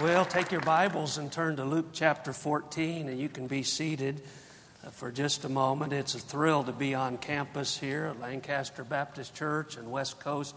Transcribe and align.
Well, 0.00 0.24
take 0.24 0.50
your 0.50 0.62
Bibles 0.62 1.18
and 1.18 1.30
turn 1.30 1.56
to 1.56 1.64
Luke 1.64 1.88
chapter 1.92 2.32
14, 2.32 3.10
and 3.10 3.20
you 3.20 3.28
can 3.28 3.46
be 3.46 3.62
seated 3.62 4.22
uh, 4.82 4.88
for 4.88 5.12
just 5.12 5.44
a 5.44 5.50
moment. 5.50 5.92
It's 5.92 6.14
a 6.14 6.18
thrill 6.18 6.64
to 6.64 6.72
be 6.72 6.94
on 6.94 7.18
campus 7.18 7.76
here 7.76 8.06
at 8.06 8.18
Lancaster 8.18 8.84
Baptist 8.84 9.34
Church 9.34 9.76
and 9.76 9.92
West 9.92 10.18
Coast 10.18 10.54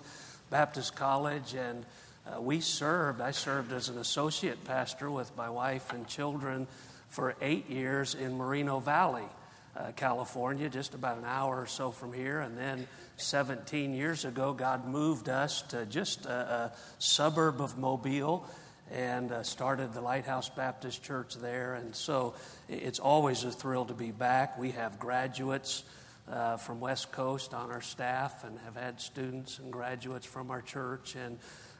Baptist 0.49 0.95
College. 0.95 1.53
And 1.53 1.85
uh, 2.25 2.39
we 2.39 2.61
served, 2.61 3.19
I 3.19 3.31
served 3.31 3.73
as 3.73 3.89
an 3.89 3.97
associate 3.97 4.63
pastor 4.63 5.11
with 5.11 5.35
my 5.35 5.49
wife 5.49 5.91
and 5.91 6.07
children 6.07 6.65
for 7.09 7.35
eight 7.41 7.69
years 7.69 8.15
in 8.15 8.37
Moreno 8.37 8.79
Valley, 8.79 9.27
uh, 9.75 9.91
California, 9.97 10.69
just 10.69 10.93
about 10.93 11.17
an 11.17 11.25
hour 11.25 11.59
or 11.59 11.67
so 11.67 11.91
from 11.91 12.13
here. 12.13 12.39
And 12.39 12.57
then 12.57 12.87
17 13.17 13.93
years 13.93 14.23
ago, 14.23 14.53
God 14.53 14.87
moved 14.87 15.27
us 15.27 15.61
to 15.63 15.85
just 15.85 16.25
a, 16.25 16.31
a 16.31 16.71
suburb 16.99 17.59
of 17.59 17.77
Mobile 17.77 18.47
and 18.91 19.31
uh, 19.31 19.43
started 19.43 19.93
the 19.93 20.01
Lighthouse 20.01 20.49
Baptist 20.49 21.03
Church 21.03 21.35
there. 21.35 21.75
And 21.75 21.95
so 21.95 22.35
it's 22.69 22.99
always 22.99 23.43
a 23.43 23.51
thrill 23.51 23.85
to 23.85 23.93
be 23.93 24.11
back. 24.11 24.57
We 24.57 24.71
have 24.71 24.99
graduates 24.99 25.83
uh, 26.31 26.57
from 26.57 26.79
West 26.79 27.11
Coast 27.11 27.53
on 27.53 27.71
our 27.71 27.81
staff 27.81 28.43
and 28.43 28.57
have 28.59 28.75
had 28.75 28.99
students 28.99 29.59
and 29.59 29.71
graduates 29.71 30.25
from 30.25 30.51
our 30.51 30.61
church 30.61 31.15
and 31.15 31.37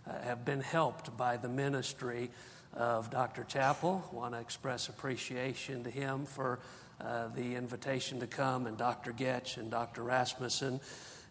uh, 0.08 0.22
have 0.22 0.46
been 0.46 0.62
helped 0.62 1.16
by 1.18 1.38
the 1.38 1.50
ministry 1.50 2.30
of 2.74 3.10
Dr. 3.10 3.44
Chappell. 3.44 4.08
Want 4.12 4.34
to 4.34 4.40
express 4.40 4.90
appreciation 4.90 5.84
to 5.84 5.90
him 5.90 6.26
for 6.26 6.60
uh, 7.02 7.28
the 7.30 7.56
invitation 7.56 8.20
to 8.20 8.28
come, 8.28 8.68
and 8.68 8.78
Dr. 8.78 9.12
Goetsch 9.12 9.58
and 9.58 9.70
Dr. 9.70 10.04
Rasmussen. 10.04 10.80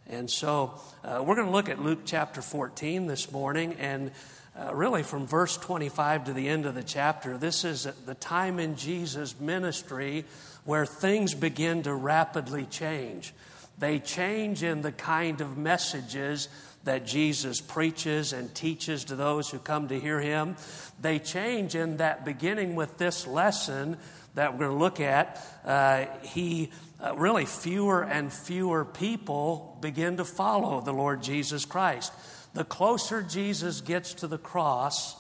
And 0.07 0.31
so 0.31 0.79
uh, 1.03 1.25
we're 1.27 1.37
going 1.37 1.47
to 1.47 1.53
look 1.53 1.71
at 1.71 1.83
Luke 1.83 2.01
chapter 2.05 2.43
14 2.43 3.07
this 3.07 3.33
morning. 3.33 3.75
And 3.79 4.11
uh, 4.57 4.75
really 4.75 5.03
from 5.03 5.27
verse 5.27 5.57
25 5.57 6.25
to 6.25 6.33
the 6.33 6.49
end 6.49 6.67
of 6.67 6.75
the 6.75 6.83
chapter, 6.83 7.37
this 7.37 7.65
is 7.65 7.85
the 8.07 8.15
time 8.15 8.61
in 8.61 8.77
Jesus' 8.77 9.39
ministry 9.41 10.25
where 10.65 10.87
things 10.87 11.35
begin 11.35 11.83
to 11.83 11.93
rapidly 11.93 12.65
change. 12.65 13.35
They 13.79 13.99
change 13.99 14.63
in 14.63 14.83
the 14.83 14.93
kind 14.93 15.41
of 15.41 15.59
messages 15.59 16.49
that 16.85 17.07
Jesus 17.07 17.61
preaches 17.61 18.33
and 18.33 18.55
teaches 18.55 19.05
to 19.07 19.17
those 19.17 19.51
who 19.51 19.59
come 19.59 19.89
to 19.89 19.99
hear 19.99 20.21
him. 20.21 20.57
They 21.01 21.19
change 21.19 21.75
in 21.75 21.97
that 21.97 22.25
beginning 22.25 22.77
with 22.77 22.99
this 22.99 23.27
lesson 23.27 23.97
that 24.35 24.53
we're 24.53 24.67
going 24.67 24.71
to 24.71 24.77
look 24.77 25.01
at. 25.01 25.45
Uh, 25.65 26.07
he 26.23 26.71
uh, 27.03 27.17
really 27.17 27.47
fewer 27.47 28.05
and 28.05 28.33
fewer 28.33 28.85
people 28.85 29.77
begin 29.81 30.19
to 30.19 30.25
follow 30.25 30.81
the 30.81 30.93
Lord 30.93 31.23
Jesus 31.23 31.65
Christ 31.65 32.13
the 32.55 32.65
closer 32.65 33.23
Jesus 33.23 33.81
gets 33.81 34.15
to 34.15 34.27
the 34.27 34.39
cross, 34.39 35.17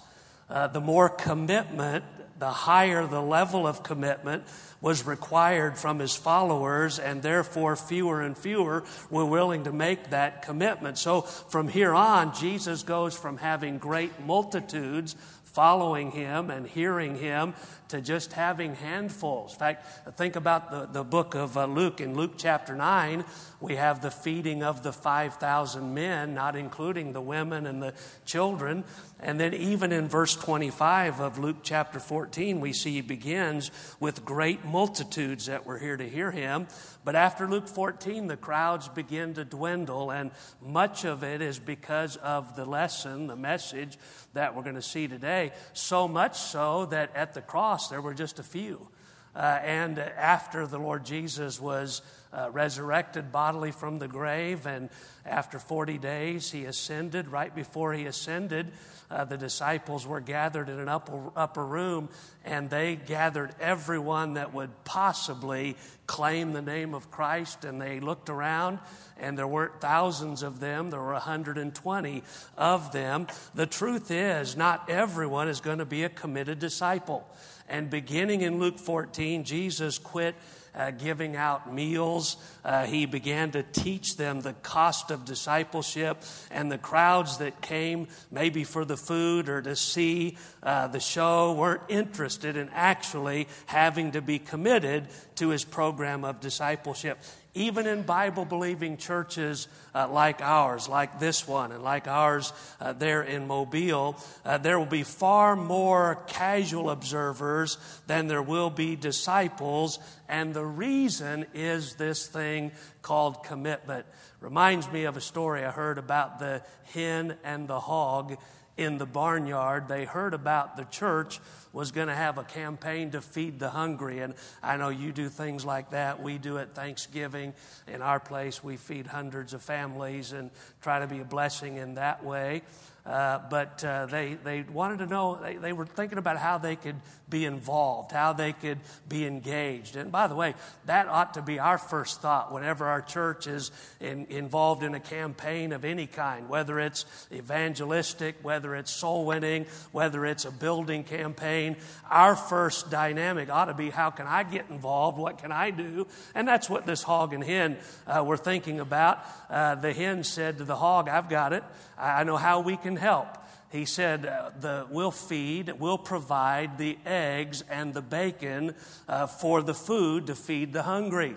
uh, 0.48 0.68
the 0.68 0.80
more 0.80 1.08
commitment, 1.08 2.04
the 2.38 2.50
higher 2.50 3.06
the 3.06 3.22
level 3.22 3.66
of 3.66 3.82
commitment 3.82 4.44
was 4.80 5.06
required 5.06 5.78
from 5.78 5.98
his 5.98 6.14
followers, 6.14 6.98
and 6.98 7.22
therefore 7.22 7.74
fewer 7.77 8.20
and 8.20 8.36
fewer 8.36 8.84
were 9.10 9.24
willing 9.24 9.64
to 9.64 9.72
make 9.72 10.10
that 10.10 10.42
commitment. 10.42 10.98
So 10.98 11.22
from 11.22 11.68
here 11.68 11.94
on, 11.94 12.34
Jesus 12.34 12.82
goes 12.82 13.16
from 13.16 13.38
having 13.38 13.78
great 13.78 14.20
multitudes 14.20 15.16
following 15.44 16.10
him 16.10 16.50
and 16.50 16.66
hearing 16.66 17.16
him 17.16 17.55
to 17.94 18.00
just 18.00 18.32
having 18.32 18.74
handfuls. 18.74 19.52
In 19.52 19.58
fact, 19.58 20.16
think 20.16 20.34
about 20.34 20.68
the, 20.68 20.86
the 20.86 21.04
book 21.04 21.36
of 21.36 21.56
uh, 21.56 21.66
Luke. 21.66 22.00
In 22.00 22.16
Luke 22.16 22.32
chapter 22.36 22.74
9, 22.74 23.24
we 23.60 23.76
have 23.76 24.02
the 24.02 24.10
feeding 24.10 24.64
of 24.64 24.82
the 24.82 24.92
5,000 24.92 25.94
men, 25.94 26.34
not 26.34 26.56
including 26.56 27.12
the 27.12 27.20
women 27.20 27.66
and 27.66 27.80
the 27.80 27.94
children. 28.26 28.82
And 29.20 29.38
then, 29.38 29.54
even 29.54 29.92
in 29.92 30.08
verse 30.08 30.34
25 30.34 31.20
of 31.20 31.38
Luke 31.38 31.58
chapter 31.62 32.00
14, 32.00 32.60
we 32.60 32.72
see 32.72 32.94
he 32.94 33.00
begins 33.00 33.70
with 34.00 34.24
great 34.24 34.64
multitudes 34.64 35.46
that 35.46 35.64
were 35.64 35.78
here 35.78 35.96
to 35.96 36.08
hear 36.08 36.32
him. 36.32 36.66
But 37.04 37.16
after 37.16 37.46
Luke 37.46 37.68
14, 37.68 38.27
the 38.27 38.36
crowds 38.36 38.88
begin 38.88 39.34
to 39.34 39.44
dwindle, 39.44 40.10
and 40.10 40.30
much 40.60 41.04
of 41.04 41.22
it 41.22 41.42
is 41.42 41.58
because 41.58 42.16
of 42.16 42.56
the 42.56 42.64
lesson, 42.64 43.27
the 43.27 43.36
message 43.36 43.98
that 44.33 44.56
we're 44.56 44.62
going 44.62 44.74
to 44.74 44.83
see 44.83 45.06
today. 45.06 45.52
So 45.74 46.08
much 46.08 46.38
so 46.38 46.86
that 46.86 47.14
at 47.14 47.34
the 47.34 47.42
cross, 47.42 47.83
there 47.89 48.00
were 48.00 48.14
just 48.14 48.39
a 48.39 48.42
few. 48.42 48.89
Uh, 49.34 49.58
and 49.64 49.98
after 49.98 50.67
the 50.67 50.78
Lord 50.78 51.05
Jesus 51.05 51.61
was 51.61 52.02
uh, 52.33 52.50
resurrected 52.52 53.33
bodily 53.33 53.72
from 53.72 53.98
the 53.98 54.06
grave, 54.06 54.64
and 54.67 54.90
after 55.27 55.58
40 55.58 55.98
days, 55.98 56.52
he 56.52 56.67
ascended. 56.67 57.28
Right 57.28 57.52
before 57.52 57.92
he 57.95 58.06
ascended, 58.06 58.70
uh, 59.11 59.24
the 59.24 59.36
disciples 59.36 60.06
were 60.06 60.20
gathered 60.20 60.68
in 60.68 60.78
an 60.78 60.89
upper, 60.89 61.33
upper 61.34 61.64
room, 61.64 62.11
and 62.45 62.70
they 62.70 62.95
gathered 62.95 63.55
everyone 63.61 64.34
that 64.34 64.55
would 64.55 64.70
possibly 64.84 65.77
claim 66.06 66.52
the 66.52 66.62
name 66.62 66.95
of 66.95 67.11
Christ. 67.11 67.64
And 67.64 67.80
they 67.80 67.98
looked 67.98 68.30
around, 68.30 68.78
and 69.18 69.36
there 69.36 69.48
weren't 69.48 69.80
thousands 69.80 70.45
of 70.45 70.61
them, 70.61 70.90
there 70.90 71.01
were 71.01 71.12
120 71.12 72.22
of 72.56 72.92
them. 72.92 73.27
The 73.55 73.66
truth 73.66 74.12
is, 74.12 74.56
not 74.56 74.89
everyone 74.89 75.48
is 75.48 75.61
going 75.61 75.78
to 75.78 75.84
be 75.84 76.05
a 76.05 76.08
committed 76.08 76.61
disciple. 76.61 77.27
And 77.69 77.89
beginning 77.89 78.42
in 78.42 78.58
Luke 78.58 78.79
14, 78.79 79.45
Jesus 79.45 79.98
quit 79.98 80.35
uh, 80.75 80.91
giving 80.91 81.36
out 81.36 81.73
meals. 81.73 82.36
Uh, 82.64 82.85
he 82.85 83.07
began 83.07 83.51
to 83.52 83.63
teach 83.63 84.17
them 84.17 84.41
the 84.41 84.52
cost 84.55 85.11
of 85.11 85.25
discipleship, 85.25 86.23
and 86.51 86.70
the 86.70 86.79
crowds 86.79 87.39
that 87.39 87.61
came, 87.61 88.08
maybe 88.30 88.64
for 88.64 88.85
the 88.85 88.97
food 88.97 89.48
or 89.48 89.63
to 89.63 89.77
see 89.77 90.36
uh, 90.63 90.89
the 90.89 91.01
show, 91.01 91.52
weren't 91.55 91.83
interested 91.89 92.57
in 92.57 92.69
actually 92.70 93.48
having 93.67 94.13
to 94.13 94.20
be 94.20 94.39
committed 94.39 95.07
to 95.36 95.51
his 95.51 95.64
program 95.64 96.25
of 96.25 96.41
discipleship 96.41 97.19
even 97.54 97.86
in 97.86 98.02
Bible 98.02 98.44
believing 98.44 98.96
churches 98.96 99.68
uh, 99.94 100.08
like 100.08 100.42
ours, 100.42 100.88
like 100.88 101.20
this 101.20 101.46
one, 101.46 101.70
and 101.70 101.82
like 101.82 102.08
ours 102.08 102.52
uh, 102.80 102.92
there 102.92 103.22
in 103.22 103.46
Mobile, 103.46 104.16
uh, 104.44 104.58
there 104.58 104.78
will 104.78 104.86
be 104.86 105.04
far 105.04 105.54
more 105.54 106.22
casual 106.26 106.90
observers 106.90 107.78
than 108.06 108.26
there 108.26 108.42
will 108.42 108.70
be 108.70 108.96
disciples. 108.96 110.00
And 110.28 110.52
the 110.52 110.64
reason 110.64 111.46
is 111.54 111.94
this 111.94 112.26
thing 112.26 112.72
called 113.02 113.44
commitment. 113.44 114.06
Reminds 114.40 114.90
me 114.90 115.04
of 115.04 115.16
a 115.16 115.20
story 115.20 115.64
I 115.64 115.70
heard 115.70 115.98
about 115.98 116.38
the 116.40 116.62
hen 116.92 117.36
and 117.44 117.68
the 117.68 117.80
hog 117.80 118.36
in 118.77 118.98
the 118.98 119.07
barnyard. 119.07 119.89
They 119.89 120.05
heard 120.05 120.35
about 120.35 120.77
the 120.77 120.85
church 120.85 121.40
was 121.73 121.90
going 121.90 122.08
to 122.08 122.14
have 122.14 122.39
a 122.39 122.45
campaign 122.45 123.11
to 123.11 123.20
feed 123.20 123.58
the 123.58 123.70
hungry. 123.70 124.20
And 124.20 124.35
I 124.62 124.77
know 124.77 124.90
you 124.90 125.12
do 125.12 125.29
things 125.29 125.64
like 125.64 125.90
that. 125.90 126.23
We 126.23 126.39
do 126.39 126.58
it 126.58 126.70
Thanksgiving. 126.74 127.52
In 127.89 128.00
our 128.00 128.20
place, 128.20 128.62
we 128.62 128.76
feed 128.76 129.06
hundreds 129.06 129.55
of 129.55 129.62
families 129.62 130.32
and 130.32 130.50
try 130.82 131.00
to 131.00 131.06
be 131.06 131.20
a 131.20 131.25
blessing 131.25 131.76
in 131.76 131.94
that 131.94 132.25
way. 132.25 132.62
Uh, 133.05 133.40
but 133.50 133.84
uh, 133.84 134.06
they, 134.06 134.34
they 134.34 134.62
wanted 134.62 135.00
to 135.00 135.06
know, 135.06 135.34
they, 135.34 135.56
they 135.56 135.73
were 135.73 135.84
thinking 135.84 136.17
about 136.17 136.38
how 136.38 136.56
they 136.56 136.75
could 136.75 136.96
be 137.29 137.44
involved, 137.44 138.12
how 138.12 138.32
they 138.32 138.52
could 138.52 138.79
be 139.08 139.26
engaged. 139.26 139.96
And 139.96 140.12
by 140.12 140.26
the 140.26 140.35
way, 140.35 140.55
that 140.85 141.08
ought 141.08 141.35
to 141.35 141.43
be 141.43 141.58
our 141.58 141.79
first 141.79 142.20
thought 142.20 142.52
whenever 142.52 142.87
our 142.87 143.00
church 143.00 143.46
is 143.46 143.70
in, 144.00 144.26
involved 144.26 144.82
in 144.82 144.94
a 144.94 145.00
campaign 145.00 145.73
of 145.73 145.84
any 145.84 146.06
kind, 146.06 146.49
whether 146.49 146.79
it's 146.79 147.06
evangelistic, 147.32 148.37
whether 148.43 148.75
it's 148.75 148.90
soul 148.90 149.25
winning, 149.25 149.67
whether 149.93 150.26
it's 150.26 150.44
a 150.44 150.50
building 150.50 151.02
campaign. 151.02 151.76
Our 152.11 152.37
first 152.37 152.90
dynamic 152.90 153.50
ought 153.50 153.67
to 153.67 153.75
be 153.75 153.90
how 153.90 154.11
can 154.11 154.26
I 154.26 154.43
get 154.43 154.69
involved? 154.69 155.19
What 155.19 155.38
can 155.38 155.50
I 155.50 155.70
do? 155.70 156.06
And 156.34 156.46
that's 156.46 156.69
what 156.69 156.84
this 156.84 157.02
hog 157.02 157.32
and 157.32 157.43
hen 157.43 157.79
uh, 158.06 158.23
were 158.23 158.37
thinking 158.37 158.81
about. 158.81 159.25
Uh, 159.49 159.76
the 159.76 159.93
hen 159.93 160.25
said 160.25 160.58
to 160.58 160.64
the 160.64 160.76
hog, 160.76 161.08
I've 161.08 161.29
got 161.29 161.52
it. 161.52 161.64
I 161.96 162.25
know 162.25 162.37
how 162.37 162.61
we 162.61 162.76
can 162.76 162.96
help. 162.96 163.29
He 163.70 163.85
said, 163.85 164.26
uh, 164.26 164.50
the, 164.61 164.87
We'll 164.90 165.11
feed, 165.11 165.72
we'll 165.78 165.99
provide 165.99 166.78
the 166.78 166.99
eggs 167.05 167.64
and 167.69 167.93
the 167.93 168.02
bacon 168.02 168.75
uh, 169.08 169.26
for 169.26 169.62
the 169.62 169.75
food 169.75 170.26
to 170.28 170.34
feed 170.34 170.72
the 170.72 170.82
hungry. 170.82 171.37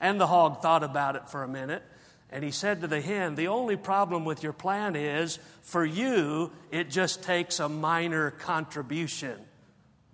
And 0.00 0.20
the 0.20 0.26
hog 0.26 0.62
thought 0.62 0.82
about 0.82 1.16
it 1.16 1.28
for 1.28 1.42
a 1.42 1.48
minute. 1.48 1.82
And 2.30 2.42
he 2.42 2.50
said 2.50 2.80
to 2.80 2.86
the 2.86 3.00
hen, 3.00 3.34
The 3.34 3.48
only 3.48 3.76
problem 3.76 4.24
with 4.24 4.42
your 4.42 4.52
plan 4.52 4.96
is 4.96 5.38
for 5.62 5.84
you, 5.84 6.50
it 6.70 6.90
just 6.90 7.22
takes 7.22 7.60
a 7.60 7.68
minor 7.68 8.32
contribution 8.32 9.38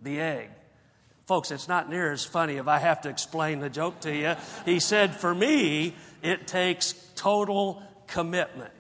the 0.03 0.21
egg. 0.21 0.51
Folks, 1.27 1.51
it's 1.51 1.69
not 1.69 1.89
near 1.89 2.13
as 2.13 2.25
funny 2.25 2.57
if 2.57 2.67
I 2.67 2.79
have 2.79 3.03
to 3.03 3.09
explain 3.09 3.61
the 3.61 3.71
joke 3.71 4.01
to 4.01 4.15
you. 4.15 4.35
He 4.65 4.81
said, 4.81 5.15
For 5.15 5.35
me, 5.35 5.95
it 6.23 6.47
takes 6.47 6.93
total 7.15 7.83
commitment. 8.09 8.73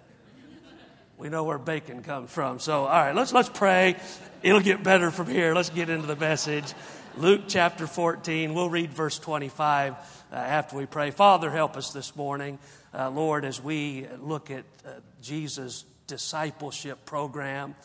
We 1.22 1.28
know 1.28 1.44
where 1.44 1.56
bacon 1.56 2.02
comes 2.02 2.32
from. 2.32 2.58
So, 2.58 2.80
all 2.80 2.88
right, 2.88 3.14
let's, 3.14 3.32
let's 3.32 3.48
pray. 3.48 3.94
It'll 4.42 4.58
get 4.58 4.82
better 4.82 5.12
from 5.12 5.28
here. 5.28 5.54
Let's 5.54 5.70
get 5.70 5.88
into 5.88 6.08
the 6.08 6.16
message. 6.16 6.64
Luke 7.16 7.42
chapter 7.46 7.86
14, 7.86 8.52
we'll 8.54 8.68
read 8.68 8.92
verse 8.92 9.20
25 9.20 9.92
uh, 9.92 10.34
after 10.34 10.76
we 10.76 10.86
pray. 10.86 11.12
Father, 11.12 11.48
help 11.48 11.76
us 11.76 11.92
this 11.92 12.16
morning, 12.16 12.58
uh, 12.92 13.08
Lord, 13.08 13.44
as 13.44 13.62
we 13.62 14.08
look 14.20 14.50
at 14.50 14.64
uh, 14.84 14.94
Jesus' 15.20 15.84
discipleship 16.08 17.04
program 17.04 17.76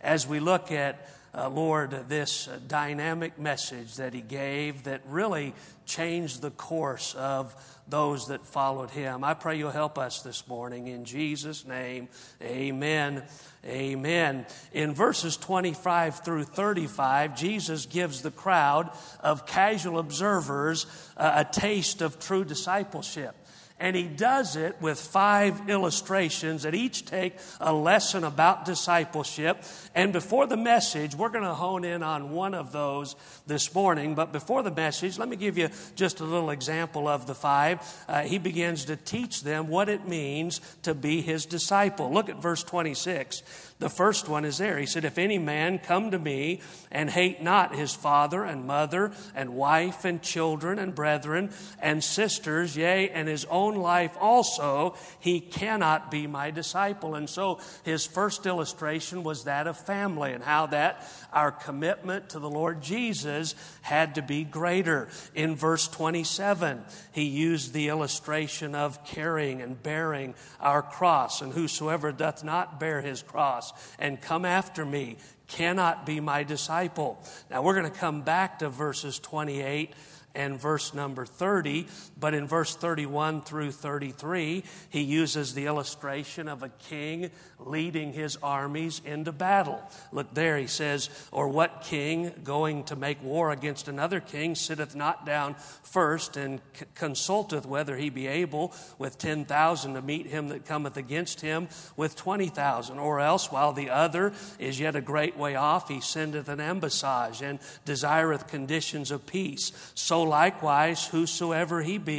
as 0.00 0.24
we 0.28 0.38
look 0.38 0.70
at 0.70 1.08
uh, 1.36 1.48
Lord, 1.48 2.08
this 2.08 2.46
uh, 2.46 2.60
dynamic 2.68 3.40
message 3.40 3.96
that 3.96 4.14
He 4.14 4.20
gave 4.20 4.84
that 4.84 5.00
really 5.08 5.52
changed 5.84 6.42
the 6.42 6.52
course 6.52 7.14
of 7.14 7.56
those 7.88 8.28
that 8.28 8.46
followed 8.46 8.90
Him. 8.90 9.24
I 9.24 9.34
pray 9.34 9.58
you'll 9.58 9.70
help 9.70 9.98
us 9.98 10.22
this 10.22 10.46
morning. 10.48 10.86
In 10.88 11.04
Jesus' 11.04 11.66
name, 11.66 12.08
amen. 12.42 13.24
Amen. 13.66 14.46
In 14.72 14.92
verses 14.92 15.36
25 15.36 16.20
through 16.20 16.44
35, 16.44 17.36
Jesus 17.36 17.86
gives 17.86 18.22
the 18.22 18.30
crowd 18.30 18.90
of 19.20 19.46
casual 19.46 19.98
observers 19.98 20.86
a 21.16 21.44
taste 21.44 22.02
of 22.02 22.18
true 22.18 22.44
discipleship. 22.44 23.34
And 23.80 23.96
he 23.96 24.04
does 24.04 24.54
it 24.54 24.76
with 24.80 25.00
five 25.00 25.68
illustrations 25.68 26.62
that 26.62 26.76
each 26.76 27.04
take 27.06 27.34
a 27.60 27.72
lesson 27.72 28.22
about 28.22 28.64
discipleship. 28.64 29.64
And 29.96 30.12
before 30.12 30.46
the 30.46 30.56
message, 30.56 31.16
we're 31.16 31.28
going 31.28 31.44
to 31.44 31.54
hone 31.54 31.84
in 31.84 32.02
on 32.04 32.30
one 32.30 32.54
of 32.54 32.70
those 32.70 33.16
this 33.48 33.74
morning. 33.74 34.14
But 34.14 34.32
before 34.32 34.62
the 34.62 34.70
message, 34.70 35.18
let 35.18 35.28
me 35.28 35.34
give 35.34 35.58
you 35.58 35.70
just 35.96 36.20
a 36.20 36.24
little 36.24 36.50
example 36.50 37.08
of 37.08 37.26
the 37.26 37.34
five. 37.34 37.80
Uh, 38.08 38.22
he 38.22 38.38
begins 38.38 38.84
to 38.84 38.96
teach 38.96 39.42
them 39.42 39.66
what 39.66 39.88
it 39.88 40.06
means 40.06 40.60
to 40.82 40.94
be 40.94 41.20
his 41.20 41.44
disciple. 41.44 42.12
Look 42.12 42.28
at 42.28 42.40
verse 42.40 42.62
26. 42.62 43.42
The 43.80 43.88
first 43.90 44.28
one 44.28 44.44
is 44.44 44.58
there. 44.58 44.78
He 44.78 44.86
said, 44.86 45.04
If 45.04 45.18
any 45.18 45.38
man 45.38 45.80
come 45.80 46.12
to 46.12 46.18
me 46.18 46.60
and 46.92 47.10
hate 47.10 47.42
not 47.42 47.74
his 47.74 47.92
father 47.92 48.44
and 48.44 48.66
mother 48.66 49.12
and 49.34 49.56
wife 49.56 50.04
and 50.04 50.22
children 50.22 50.78
and 50.78 50.94
brethren 50.94 51.50
and 51.82 52.02
sisters, 52.02 52.76
yea, 52.76 53.10
and 53.10 53.26
his 53.26 53.44
own 53.46 53.63
life 53.72 54.16
also, 54.20 54.94
he 55.20 55.40
cannot 55.40 56.10
be 56.10 56.26
my 56.26 56.50
disciple. 56.50 57.14
And 57.14 57.28
so 57.28 57.60
his 57.84 58.06
first 58.06 58.46
illustration 58.46 59.22
was 59.22 59.44
that 59.44 59.66
of 59.66 59.78
family 59.78 60.32
and 60.32 60.44
how 60.44 60.66
that 60.66 61.08
our 61.32 61.50
commitment 61.50 62.30
to 62.30 62.38
the 62.38 62.50
Lord 62.50 62.82
Jesus 62.82 63.54
had 63.82 64.16
to 64.16 64.22
be 64.22 64.44
greater. 64.44 65.08
In 65.34 65.56
verse 65.56 65.88
27, 65.88 66.84
he 67.12 67.24
used 67.24 67.72
the 67.72 67.88
illustration 67.88 68.74
of 68.74 69.04
carrying 69.04 69.62
and 69.62 69.82
bearing 69.82 70.34
our 70.60 70.82
cross, 70.82 71.40
and 71.40 71.52
whosoever 71.52 72.12
doth 72.12 72.44
not 72.44 72.78
bear 72.78 73.00
his 73.00 73.22
cross 73.22 73.72
and 73.98 74.20
come 74.20 74.44
after 74.44 74.84
me 74.84 75.16
cannot 75.46 76.06
be 76.06 76.20
my 76.20 76.42
disciple. 76.42 77.22
Now 77.50 77.62
we're 77.62 77.74
going 77.74 77.90
to 77.90 77.98
come 77.98 78.22
back 78.22 78.60
to 78.60 78.68
verses 78.68 79.18
28 79.18 79.92
and 80.34 80.60
verse 80.60 80.94
number 80.94 81.24
30. 81.26 81.86
But 82.24 82.32
in 82.32 82.48
verse 82.48 82.74
31 82.74 83.42
through 83.42 83.72
33, 83.72 84.64
he 84.88 85.02
uses 85.02 85.52
the 85.52 85.66
illustration 85.66 86.48
of 86.48 86.62
a 86.62 86.70
king 86.70 87.30
leading 87.58 88.14
his 88.14 88.38
armies 88.42 89.02
into 89.04 89.30
battle. 89.30 89.82
Look 90.10 90.32
there, 90.32 90.56
he 90.56 90.66
says, 90.66 91.10
Or 91.32 91.48
what 91.48 91.82
king 91.84 92.32
going 92.42 92.84
to 92.84 92.96
make 92.96 93.22
war 93.22 93.50
against 93.50 93.88
another 93.88 94.20
king 94.20 94.54
sitteth 94.54 94.96
not 94.96 95.26
down 95.26 95.56
first 95.82 96.38
and 96.38 96.62
c- 96.72 96.86
consulteth 96.94 97.66
whether 97.66 97.94
he 97.94 98.08
be 98.08 98.26
able 98.26 98.72
with 98.98 99.18
10,000 99.18 99.92
to 99.92 100.00
meet 100.00 100.26
him 100.26 100.48
that 100.48 100.64
cometh 100.64 100.96
against 100.96 101.42
him 101.42 101.68
with 101.94 102.16
20,000? 102.16 102.98
Or 102.98 103.20
else, 103.20 103.52
while 103.52 103.74
the 103.74 103.90
other 103.90 104.32
is 104.58 104.80
yet 104.80 104.96
a 104.96 105.02
great 105.02 105.36
way 105.36 105.56
off, 105.56 105.90
he 105.90 106.00
sendeth 106.00 106.48
an 106.48 106.58
embassage 106.58 107.42
and 107.42 107.58
desireth 107.84 108.46
conditions 108.46 109.10
of 109.10 109.26
peace. 109.26 109.72
So 109.94 110.22
likewise, 110.22 111.06
whosoever 111.06 111.82
he 111.82 111.98
be 111.98 112.13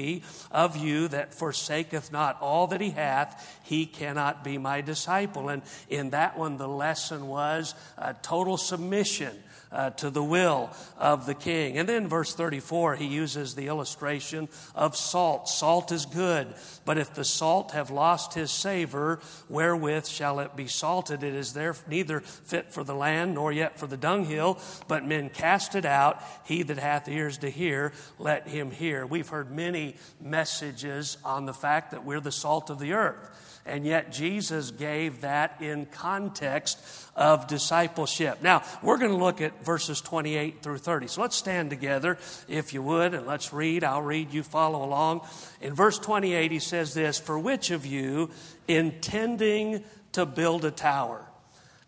of 0.51 0.77
you 0.77 1.07
that 1.09 1.33
forsaketh 1.33 2.12
not 2.12 2.42
all 2.42 2.68
that 2.68 2.81
he 2.81 2.92
hath, 2.92 3.59
he 3.63 3.86
cannot 3.86 4.44
be 4.44 4.57
my 4.57 4.81
disciple. 4.81 5.50
And 5.50 5.62
in 5.89 6.12
that 6.12 6.38
one, 6.38 6.57
the 6.57 6.68
lesson 6.68 7.27
was 7.27 7.74
total 8.21 8.57
submission 8.57 9.36
uh, 9.72 9.90
to 9.92 10.10
the 10.10 10.24
will 10.24 10.70
of 10.98 11.26
the 11.26 11.34
king. 11.34 11.78
And 11.78 11.88
then 11.88 12.08
verse 12.08 12.34
34, 12.34 12.96
he 12.96 13.06
uses 13.06 13.56
the 13.56 13.68
illustration 13.68 14.50
of 14.74 14.96
salt. 14.96 15.50
Salt 15.50 15.92
is 15.92 16.06
good, 16.06 16.54
but 16.86 16.98
if 16.98 17.14
the 17.14 17.26
salt 17.26 17.72
have 17.72 17.92
lost 17.92 18.34
his 18.34 18.52
savor, 18.52 19.20
wherewith 19.50 20.08
shall 20.08 20.40
it 20.40 20.56
be 20.56 20.68
salted? 20.68 21.24
It 21.24 21.34
is 21.34 21.54
there 21.54 21.76
neither 21.88 22.20
fit 22.20 22.72
for 22.72 22.84
the 22.84 22.96
land 22.96 23.36
nor 23.36 23.52
yet 23.52 23.78
for 23.78 23.88
the 23.88 23.98
dunghill, 23.98 24.60
but 24.88 25.06
men 25.06 25.30
cast 25.30 25.76
it 25.76 25.86
out. 25.86 26.22
He 26.46 26.64
that 26.64 26.78
hath 26.78 27.08
ears 27.08 27.38
to 27.40 27.50
hear, 27.50 27.94
let 28.20 28.48
him 28.48 28.72
hear. 28.72 29.06
We've 29.06 29.30
heard 29.30 29.52
many 29.52 29.96
messages 30.22 31.18
on 31.24 31.46
the 31.46 31.54
fact 31.54 31.92
that 31.92 32.06
we're 32.06 32.20
the 32.20 32.32
salt 32.32 32.70
of 32.70 32.80
the 32.80 32.94
earth. 32.94 33.32
And 33.66 33.86
yet, 33.86 34.12
Jesus 34.12 34.70
gave 34.70 35.22
that 35.22 35.62
in 35.62 35.88
context 35.88 36.80
of 37.16 37.48
discipleship. 37.48 38.44
Now, 38.44 38.62
we're 38.84 38.98
going 38.98 39.12
to 39.12 39.18
look 39.18 39.42
at 39.42 39.66
verses 39.66 40.02
28 40.02 40.62
through 40.62 40.78
30. 40.78 41.08
So 41.08 41.22
let's 41.22 41.36
stand 41.36 41.72
together, 41.72 42.20
if 42.48 42.74
you 42.74 42.84
would, 42.84 43.16
and 43.16 43.26
let's 43.26 43.52
read. 43.52 43.84
I'll 43.84 44.04
read, 44.04 44.34
you 44.34 44.44
follow 44.44 44.84
along. 44.84 45.22
In 45.62 45.74
verse 45.74 45.98
28, 45.98 46.52
he 46.52 46.60
says 46.60 46.94
this 46.94 47.18
For 47.18 47.40
which 47.40 47.72
of 47.72 47.86
you, 47.86 48.30
intending 48.68 49.84
to 50.12 50.28
build 50.28 50.64
a 50.64 50.72
tower, 50.72 51.26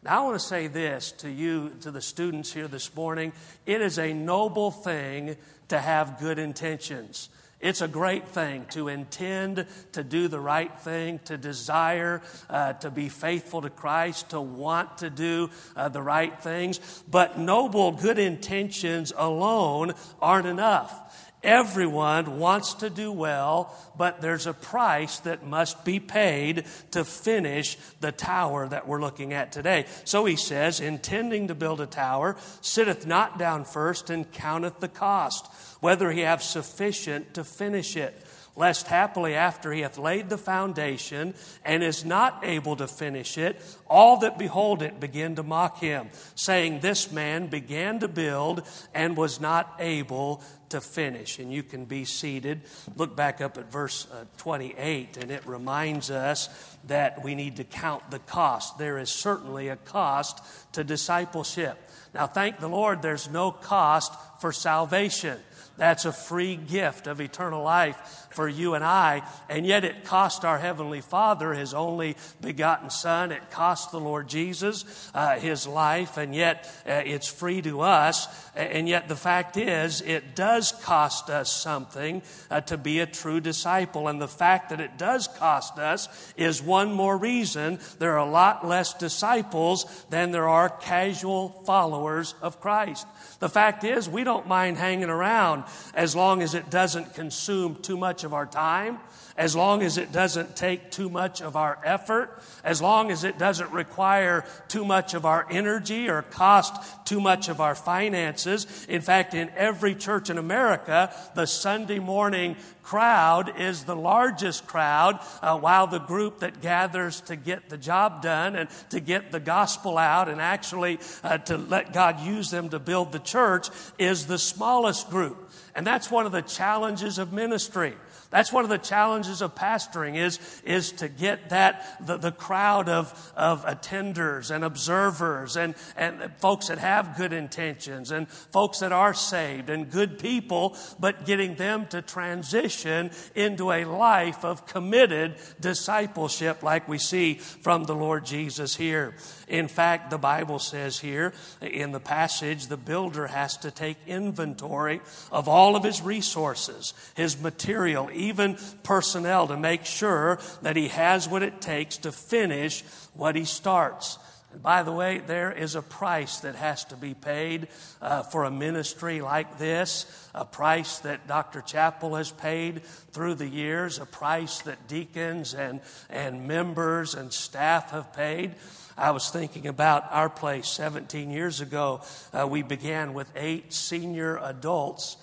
now, 0.03 0.21
I 0.21 0.23
want 0.25 0.39
to 0.39 0.45
say 0.45 0.67
this 0.67 1.11
to 1.13 1.29
you, 1.29 1.73
to 1.81 1.91
the 1.91 2.01
students 2.01 2.53
here 2.53 2.67
this 2.67 2.95
morning. 2.95 3.33
It 3.65 3.81
is 3.81 3.97
a 3.97 4.13
noble 4.13 4.71
thing 4.71 5.35
to 5.69 5.79
have 5.79 6.19
good 6.19 6.39
intentions. 6.39 7.29
It's 7.59 7.81
a 7.81 7.87
great 7.87 8.27
thing 8.27 8.65
to 8.71 8.87
intend 8.87 9.65
to 9.93 10.03
do 10.03 10.27
the 10.27 10.39
right 10.39 10.77
thing, 10.79 11.19
to 11.25 11.37
desire 11.37 12.21
uh, 12.49 12.73
to 12.73 12.91
be 12.91 13.09
faithful 13.09 13.61
to 13.61 13.71
Christ, 13.71 14.29
to 14.29 14.39
want 14.39 14.99
to 14.99 15.09
do 15.09 15.49
uh, 15.75 15.89
the 15.89 16.01
right 16.01 16.39
things. 16.39 17.03
But 17.09 17.39
noble, 17.39 17.93
good 17.93 18.19
intentions 18.19 19.11
alone 19.15 19.93
aren't 20.21 20.45
enough. 20.45 21.03
Everyone 21.43 22.39
wants 22.39 22.75
to 22.75 22.89
do 22.89 23.11
well, 23.11 23.73
but 23.95 24.21
there's 24.21 24.47
a 24.47 24.53
price 24.53 25.19
that 25.19 25.45
must 25.45 25.85
be 25.85 25.99
paid 25.99 26.65
to 26.91 27.05
finish 27.05 27.77
the 28.01 28.11
tower 28.11 28.67
that 28.67 28.87
we're 28.87 29.01
looking 29.01 29.33
at 29.33 29.51
today. 29.51 29.85
So 30.03 30.25
he 30.25 30.35
says, 30.35 30.79
intending 30.79 31.47
to 31.47 31.55
build 31.55 31.79
a 31.79 31.85
tower, 31.85 32.37
sitteth 32.61 33.05
not 33.05 33.37
down 33.39 33.65
first 33.65 34.09
and 34.09 34.31
counteth 34.31 34.79
the 34.79 34.87
cost 34.87 35.47
whether 35.79 36.11
he 36.11 36.21
have 36.21 36.43
sufficient 36.43 37.33
to 37.35 37.43
finish 37.43 37.95
it. 37.95 38.23
Lest 38.57 38.87
happily 38.87 39.35
after 39.35 39.71
he 39.71 39.81
hath 39.81 39.99
laid 39.99 40.29
the 40.29 40.37
foundation 40.37 41.35
and 41.63 41.83
is 41.83 42.03
not 42.03 42.39
able 42.43 42.75
to 42.77 42.87
finish 42.87 43.37
it, 43.37 43.61
all 43.87 44.17
that 44.17 44.39
behold 44.39 44.81
it 44.81 44.99
begin 44.99 45.35
to 45.35 45.43
mock 45.43 45.79
him, 45.79 46.09
saying, 46.33 46.79
This 46.79 47.11
man 47.11 47.47
began 47.47 47.99
to 47.99 48.07
build 48.07 48.67
and 48.95 49.15
was 49.15 49.39
not 49.39 49.75
able 49.77 50.41
to 50.69 50.81
finish. 50.81 51.37
And 51.37 51.53
you 51.53 51.61
can 51.61 51.85
be 51.85 52.03
seated. 52.03 52.61
Look 52.95 53.15
back 53.15 53.41
up 53.41 53.59
at 53.59 53.71
verse 53.71 54.07
uh, 54.11 54.25
28, 54.37 55.17
and 55.17 55.29
it 55.29 55.45
reminds 55.45 56.09
us 56.09 56.49
that 56.87 57.23
we 57.23 57.35
need 57.35 57.57
to 57.57 57.63
count 57.63 58.09
the 58.09 58.19
cost. 58.19 58.79
There 58.79 58.97
is 58.97 59.11
certainly 59.11 59.67
a 59.67 59.75
cost 59.75 60.41
to 60.73 60.83
discipleship. 60.83 61.77
Now, 62.15 62.25
thank 62.25 62.59
the 62.59 62.69
Lord, 62.69 63.03
there's 63.03 63.29
no 63.29 63.51
cost 63.51 64.11
for 64.41 64.51
salvation. 64.51 65.37
That's 65.77 66.05
a 66.05 66.11
free 66.11 66.55
gift 66.55 67.07
of 67.07 67.21
eternal 67.21 67.63
life 67.63 68.26
for 68.37 68.47
you 68.47 68.75
and 68.75 68.83
I. 68.83 69.23
And 69.49 69.65
yet 69.65 69.83
it 69.83 70.03
cost 70.03 70.45
our 70.45 70.59
Heavenly 70.59 71.01
Father 71.01 71.55
His 71.55 71.73
only 71.73 72.15
begotten 72.39 72.91
Son. 72.91 73.31
It 73.31 73.49
cost 73.49 73.91
the 73.91 73.99
Lord 73.99 74.29
Jesus 74.29 75.09
uh, 75.15 75.39
His 75.39 75.65
life. 75.65 76.17
And 76.17 76.35
yet 76.35 76.71
uh, 76.87 77.01
it's 77.03 77.27
free 77.27 77.63
to 77.63 77.81
us. 77.81 78.27
And 78.55 78.87
yet 78.87 79.07
the 79.07 79.15
fact 79.15 79.57
is, 79.57 80.01
it 80.01 80.35
does 80.35 80.71
cost 80.83 81.31
us 81.31 81.51
something 81.51 82.21
uh, 82.51 82.61
to 82.61 82.77
be 82.77 82.99
a 82.99 83.07
true 83.07 83.41
disciple. 83.41 84.07
And 84.07 84.21
the 84.21 84.27
fact 84.27 84.69
that 84.69 84.79
it 84.79 84.99
does 84.99 85.27
cost 85.27 85.79
us 85.79 86.07
is 86.37 86.61
one 86.61 86.93
more 86.93 87.17
reason 87.17 87.79
there 87.97 88.13
are 88.13 88.27
a 88.27 88.29
lot 88.29 88.67
less 88.67 88.93
disciples 88.93 90.05
than 90.11 90.29
there 90.29 90.47
are 90.47 90.69
casual 90.69 91.49
followers 91.65 92.35
of 92.43 92.61
Christ. 92.61 93.07
The 93.39 93.49
fact 93.49 93.83
is, 93.83 94.07
we 94.07 94.23
don't 94.23 94.47
mind 94.47 94.77
hanging 94.77 95.09
around 95.09 95.63
as 95.95 96.15
long 96.15 96.43
as 96.43 96.53
it 96.53 96.69
doesn't 96.69 97.15
consume 97.15 97.75
too 97.77 97.97
much 97.97 98.23
of 98.27 98.33
our 98.33 98.45
time, 98.45 98.99
as 99.37 99.55
long 99.55 99.81
as 99.81 99.97
it 99.97 100.11
doesn't 100.11 100.55
take 100.55 100.91
too 100.91 101.09
much 101.09 101.41
of 101.41 101.55
our 101.55 101.79
effort, 101.83 102.43
as 102.63 102.81
long 102.81 103.09
as 103.09 103.23
it 103.23 103.39
doesn't 103.39 103.71
require 103.71 104.45
too 104.67 104.83
much 104.83 105.13
of 105.13 105.25
our 105.25 105.47
energy 105.49 106.09
or 106.09 106.21
cost 106.21 106.75
too 107.07 107.21
much 107.21 107.47
of 107.47 107.61
our 107.61 107.73
finances. 107.73 108.85
In 108.89 109.01
fact, 109.01 109.33
in 109.33 109.49
every 109.55 109.95
church 109.95 110.29
in 110.29 110.37
America, 110.37 111.13
the 111.35 111.45
Sunday 111.45 111.99
morning 111.99 112.57
crowd 112.83 113.59
is 113.59 113.83
the 113.83 113.95
largest 113.95 114.65
crowd, 114.65 115.19
uh, 115.41 115.57
while 115.57 115.87
the 115.87 115.99
group 115.99 116.39
that 116.39 116.61
gathers 116.61 117.21
to 117.21 117.35
get 117.35 117.69
the 117.69 117.77
job 117.77 118.21
done 118.21 118.55
and 118.55 118.69
to 118.89 118.99
get 119.01 119.31
the 119.31 119.41
gospel 119.41 119.97
out 119.97 120.29
and 120.29 120.39
actually 120.39 120.97
uh, 121.23 121.37
to 121.37 121.57
let 121.57 121.91
God 121.91 122.21
use 122.21 122.49
them 122.49 122.69
to 122.69 122.79
build 122.79 123.11
the 123.11 123.19
church 123.19 123.69
is 123.99 124.27
the 124.27 124.37
smallest 124.37 125.09
group. 125.09 125.51
And 125.75 125.85
that's 125.85 126.09
one 126.09 126.25
of 126.25 126.31
the 126.31 126.41
challenges 126.41 127.19
of 127.19 127.33
ministry. 127.33 127.93
That's 128.29 128.51
one 128.51 128.63
of 128.63 128.69
the 128.69 128.77
challenges 128.77 129.41
of 129.41 129.55
pastoring 129.55 130.15
is, 130.15 130.39
is 130.65 130.91
to 130.93 131.07
get 131.07 131.49
that, 131.49 132.05
the, 132.05 132.17
the 132.17 132.31
crowd 132.31 132.89
of, 132.89 133.33
of 133.35 133.65
attenders 133.65 134.53
and 134.53 134.63
observers 134.63 135.55
and, 135.55 135.75
and 135.95 136.31
folks 136.37 136.67
that 136.67 136.77
have 136.77 137.15
good 137.17 137.33
intentions 137.33 138.11
and 138.11 138.27
folks 138.27 138.79
that 138.79 138.91
are 138.91 139.13
saved 139.13 139.69
and 139.69 139.89
good 139.89 140.19
people, 140.19 140.75
but 140.99 141.25
getting 141.25 141.55
them 141.55 141.87
to 141.87 142.01
transition 142.01 143.11
into 143.35 143.71
a 143.71 143.85
life 143.85 144.43
of 144.43 144.65
committed 144.65 145.35
discipleship 145.59 146.63
like 146.63 146.87
we 146.87 146.97
see 146.97 147.35
from 147.35 147.85
the 147.85 147.95
Lord 147.95 148.25
Jesus 148.25 148.75
here. 148.75 149.15
In 149.47 149.67
fact, 149.67 150.09
the 150.09 150.17
Bible 150.17 150.59
says 150.59 150.99
here 150.99 151.33
in 151.61 151.91
the 151.91 151.99
passage, 151.99 152.67
the 152.67 152.77
builder 152.77 153.27
has 153.27 153.57
to 153.57 153.71
take 153.71 153.97
inventory 154.05 155.01
of 155.31 155.47
all 155.47 155.75
of 155.75 155.83
his 155.83 156.01
resources, 156.01 156.93
his 157.15 157.39
material, 157.39 158.09
even 158.17 158.57
personnel, 158.83 159.47
to 159.47 159.57
make 159.57 159.85
sure 159.85 160.39
that 160.61 160.75
he 160.75 160.89
has 160.89 161.27
what 161.27 161.43
it 161.43 161.61
takes 161.61 161.97
to 161.97 162.11
finish 162.11 162.83
what 163.13 163.35
he 163.35 163.45
starts. 163.45 164.17
And 164.53 164.63
by 164.63 164.83
the 164.83 164.91
way, 164.91 165.19
there 165.19 165.51
is 165.51 165.75
a 165.75 165.81
price 165.81 166.39
that 166.39 166.55
has 166.55 166.85
to 166.85 166.95
be 166.95 167.13
paid 167.13 167.67
uh, 168.01 168.23
for 168.23 168.45
a 168.45 168.51
ministry 168.51 169.21
like 169.21 169.57
this, 169.57 170.05
a 170.33 170.45
price 170.45 170.99
that 170.99 171.27
Dr. 171.27 171.61
Chappell 171.61 172.15
has 172.15 172.31
paid 172.31 172.83
through 173.11 173.35
the 173.35 173.47
years, 173.47 173.99
a 173.99 174.05
price 174.05 174.61
that 174.61 174.87
deacons 174.87 175.53
and, 175.53 175.81
and 176.09 176.47
members 176.47 177.13
and 177.13 177.33
staff 177.33 177.91
have 177.91 178.13
paid. 178.13 178.55
I 178.97 179.11
was 179.11 179.29
thinking 179.29 179.67
about 179.67 180.05
our 180.11 180.29
place 180.29 180.67
17 180.69 181.29
years 181.29 181.61
ago. 181.61 182.01
Uh, 182.33 182.47
we 182.47 182.63
began 182.63 183.13
with 183.13 183.31
eight 183.35 183.73
senior 183.73 184.37
adults 184.41 185.17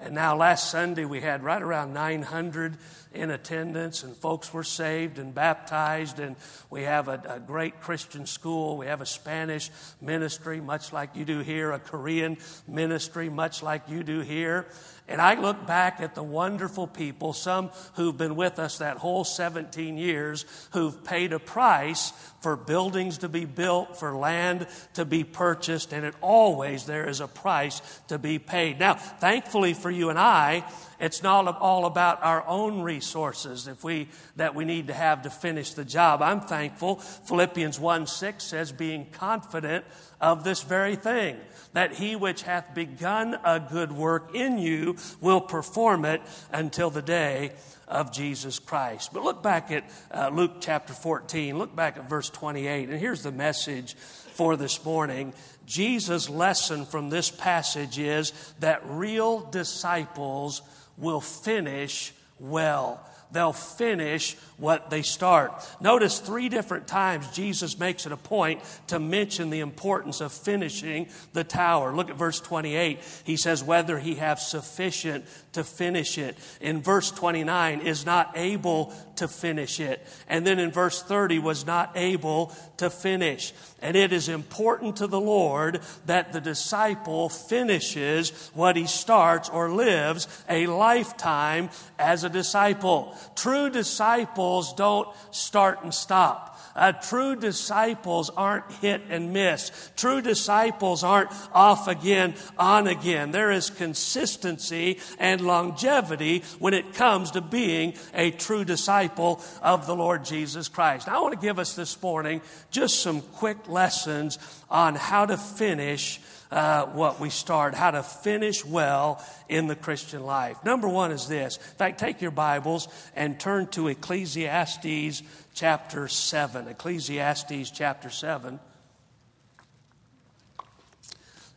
and 0.00 0.14
now, 0.14 0.36
last 0.36 0.70
Sunday, 0.70 1.04
we 1.04 1.20
had 1.20 1.42
right 1.42 1.60
around 1.60 1.92
900 1.92 2.76
in 3.18 3.30
attendance, 3.30 4.02
and 4.02 4.16
folks 4.16 4.52
were 4.52 4.64
saved 4.64 5.18
and 5.18 5.34
baptized. 5.34 6.20
And 6.20 6.36
we 6.70 6.82
have 6.82 7.08
a, 7.08 7.20
a, 7.28 7.40
great 7.40 7.80
Christian 7.80 8.26
school. 8.26 8.76
We 8.76 8.86
have 8.86 9.00
a 9.00 9.06
Spanish 9.06 9.70
ministry, 10.00 10.60
much 10.60 10.92
like 10.92 11.16
you 11.16 11.24
do 11.24 11.40
here, 11.40 11.72
a 11.72 11.78
Korean 11.78 12.38
ministry, 12.66 13.28
much 13.28 13.62
like 13.62 13.88
you 13.88 14.02
do 14.02 14.20
here. 14.20 14.66
And 15.08 15.22
I 15.22 15.40
look 15.40 15.66
back 15.66 16.00
at 16.00 16.14
the 16.14 16.22
wonderful 16.22 16.86
people, 16.86 17.32
some 17.32 17.70
who've 17.94 18.16
been 18.16 18.36
with 18.36 18.58
us 18.58 18.78
that 18.78 18.98
whole 18.98 19.24
17 19.24 19.96
years, 19.96 20.44
who've 20.72 21.02
paid 21.02 21.32
a 21.32 21.38
price 21.38 22.12
for 22.42 22.56
buildings 22.56 23.18
to 23.18 23.28
be 23.28 23.46
built, 23.46 23.98
for 23.98 24.14
land 24.14 24.66
to 24.94 25.06
be 25.06 25.24
purchased, 25.24 25.94
and 25.94 26.04
it 26.04 26.14
always 26.20 26.84
there 26.84 27.08
is 27.08 27.20
a 27.20 27.26
price 27.26 27.80
to 28.08 28.18
be 28.18 28.38
paid. 28.38 28.78
Now, 28.78 28.94
thankfully 28.94 29.72
for 29.72 29.90
you 29.90 30.10
and 30.10 30.18
I, 30.18 30.62
it's 31.00 31.22
not 31.22 31.56
all 31.58 31.86
about 31.86 32.22
our 32.22 32.46
own 32.46 32.82
resources 32.82 33.07
if 33.16 33.84
we, 33.84 34.08
that 34.36 34.54
we 34.54 34.64
need 34.64 34.88
to 34.88 34.94
have 34.94 35.22
to 35.22 35.30
finish 35.30 35.72
the 35.72 35.84
job. 35.84 36.22
I'm 36.22 36.40
thankful. 36.40 36.96
Philippians 36.96 37.78
1 37.78 38.06
6 38.06 38.44
says, 38.44 38.72
being 38.72 39.06
confident 39.12 39.84
of 40.20 40.44
this 40.44 40.62
very 40.62 40.96
thing 40.96 41.36
that 41.72 41.94
he 41.94 42.16
which 42.16 42.42
hath 42.42 42.74
begun 42.74 43.38
a 43.44 43.60
good 43.60 43.92
work 43.92 44.34
in 44.34 44.58
you 44.58 44.96
will 45.20 45.40
perform 45.40 46.04
it 46.04 46.22
until 46.52 46.90
the 46.90 47.02
day 47.02 47.52
of 47.86 48.12
Jesus 48.12 48.58
Christ. 48.58 49.12
But 49.12 49.24
look 49.24 49.42
back 49.42 49.70
at 49.70 49.88
uh, 50.12 50.30
Luke 50.32 50.56
chapter 50.60 50.92
14, 50.92 51.58
look 51.58 51.74
back 51.74 51.96
at 51.96 52.08
verse 52.08 52.30
28, 52.30 52.88
and 52.88 52.98
here's 52.98 53.22
the 53.22 53.32
message 53.32 53.94
for 53.94 54.56
this 54.56 54.84
morning. 54.84 55.32
Jesus' 55.66 56.28
lesson 56.28 56.84
from 56.84 57.10
this 57.10 57.30
passage 57.30 57.98
is 57.98 58.32
that 58.60 58.82
real 58.84 59.40
disciples 59.40 60.62
will 60.96 61.20
finish 61.20 62.12
well 62.38 63.04
they'll 63.30 63.52
finish 63.52 64.36
what 64.56 64.90
they 64.90 65.02
start. 65.02 65.52
Notice 65.80 66.18
three 66.18 66.48
different 66.48 66.86
times 66.86 67.30
Jesus 67.30 67.78
makes 67.78 68.06
it 68.06 68.12
a 68.12 68.16
point 68.16 68.62
to 68.88 68.98
mention 68.98 69.50
the 69.50 69.60
importance 69.60 70.20
of 70.20 70.32
finishing 70.32 71.08
the 71.32 71.44
tower. 71.44 71.94
Look 71.94 72.10
at 72.10 72.16
verse 72.16 72.40
28. 72.40 72.98
He 73.24 73.36
says, 73.36 73.62
whether 73.62 73.98
he 73.98 74.16
have 74.16 74.40
sufficient 74.40 75.26
to 75.52 75.64
finish 75.64 76.18
it. 76.18 76.36
In 76.60 76.82
verse 76.82 77.10
29, 77.10 77.80
is 77.80 78.06
not 78.06 78.32
able 78.34 78.94
to 79.18 79.28
finish 79.28 79.78
it. 79.80 80.04
And 80.28 80.46
then 80.46 80.58
in 80.58 80.72
verse 80.72 81.02
30, 81.02 81.38
was 81.38 81.64
not 81.66 81.92
able 81.94 82.52
to 82.78 82.90
finish. 82.90 83.52
And 83.80 83.96
it 83.96 84.12
is 84.12 84.28
important 84.28 84.96
to 84.96 85.06
the 85.06 85.20
Lord 85.20 85.80
that 86.06 86.32
the 86.32 86.40
disciple 86.40 87.28
finishes 87.28 88.50
what 88.54 88.76
he 88.76 88.86
starts 88.86 89.48
or 89.48 89.70
lives 89.70 90.26
a 90.48 90.66
lifetime 90.66 91.70
as 91.98 92.24
a 92.24 92.28
disciple. 92.28 93.16
True 93.36 93.70
disciples 93.70 94.72
don't 94.74 95.08
start 95.30 95.82
and 95.84 95.94
stop. 95.94 96.57
Uh, 96.78 96.92
true 96.92 97.34
disciples 97.34 98.30
aren't 98.30 98.70
hit 98.74 99.02
and 99.10 99.32
miss. 99.32 99.90
True 99.96 100.22
disciples 100.22 101.02
aren't 101.02 101.30
off 101.52 101.88
again, 101.88 102.34
on 102.56 102.86
again. 102.86 103.32
There 103.32 103.50
is 103.50 103.68
consistency 103.68 105.00
and 105.18 105.40
longevity 105.40 106.44
when 106.60 106.74
it 106.74 106.94
comes 106.94 107.32
to 107.32 107.40
being 107.40 107.94
a 108.14 108.30
true 108.30 108.64
disciple 108.64 109.42
of 109.60 109.86
the 109.86 109.96
Lord 109.96 110.24
Jesus 110.24 110.68
Christ. 110.68 111.08
Now, 111.08 111.18
I 111.18 111.20
want 111.20 111.34
to 111.34 111.46
give 111.46 111.58
us 111.58 111.74
this 111.74 112.00
morning 112.00 112.40
just 112.70 113.00
some 113.00 113.22
quick 113.22 113.68
lessons 113.68 114.38
on 114.70 114.94
how 114.94 115.26
to 115.26 115.36
finish 115.36 116.20
uh, 116.50 116.86
what 116.86 117.20
we 117.20 117.30
start, 117.30 117.74
how 117.74 117.90
to 117.90 118.02
finish 118.02 118.64
well 118.64 119.24
in 119.48 119.66
the 119.66 119.76
Christian 119.76 120.24
life. 120.24 120.64
Number 120.64 120.88
one 120.88 121.12
is 121.12 121.28
this. 121.28 121.56
In 121.56 121.76
fact, 121.76 122.00
take 122.00 122.20
your 122.20 122.30
Bibles 122.30 122.88
and 123.14 123.38
turn 123.38 123.66
to 123.68 123.88
Ecclesiastes 123.88 125.22
chapter 125.54 126.08
7. 126.08 126.68
Ecclesiastes 126.68 127.70
chapter 127.70 128.10
7. 128.10 128.60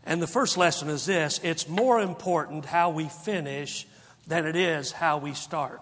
And 0.06 0.22
the 0.22 0.28
first 0.28 0.58
lesson 0.58 0.90
is 0.90 1.06
this 1.06 1.40
it's 1.44 1.70
more 1.70 2.02
important 2.02 2.66
how 2.66 2.90
we 2.90 3.08
finish 3.08 3.88
than 4.28 4.46
it 4.46 4.56
is 4.56 4.92
how 4.92 5.18
we 5.18 5.34
start. 5.34 5.82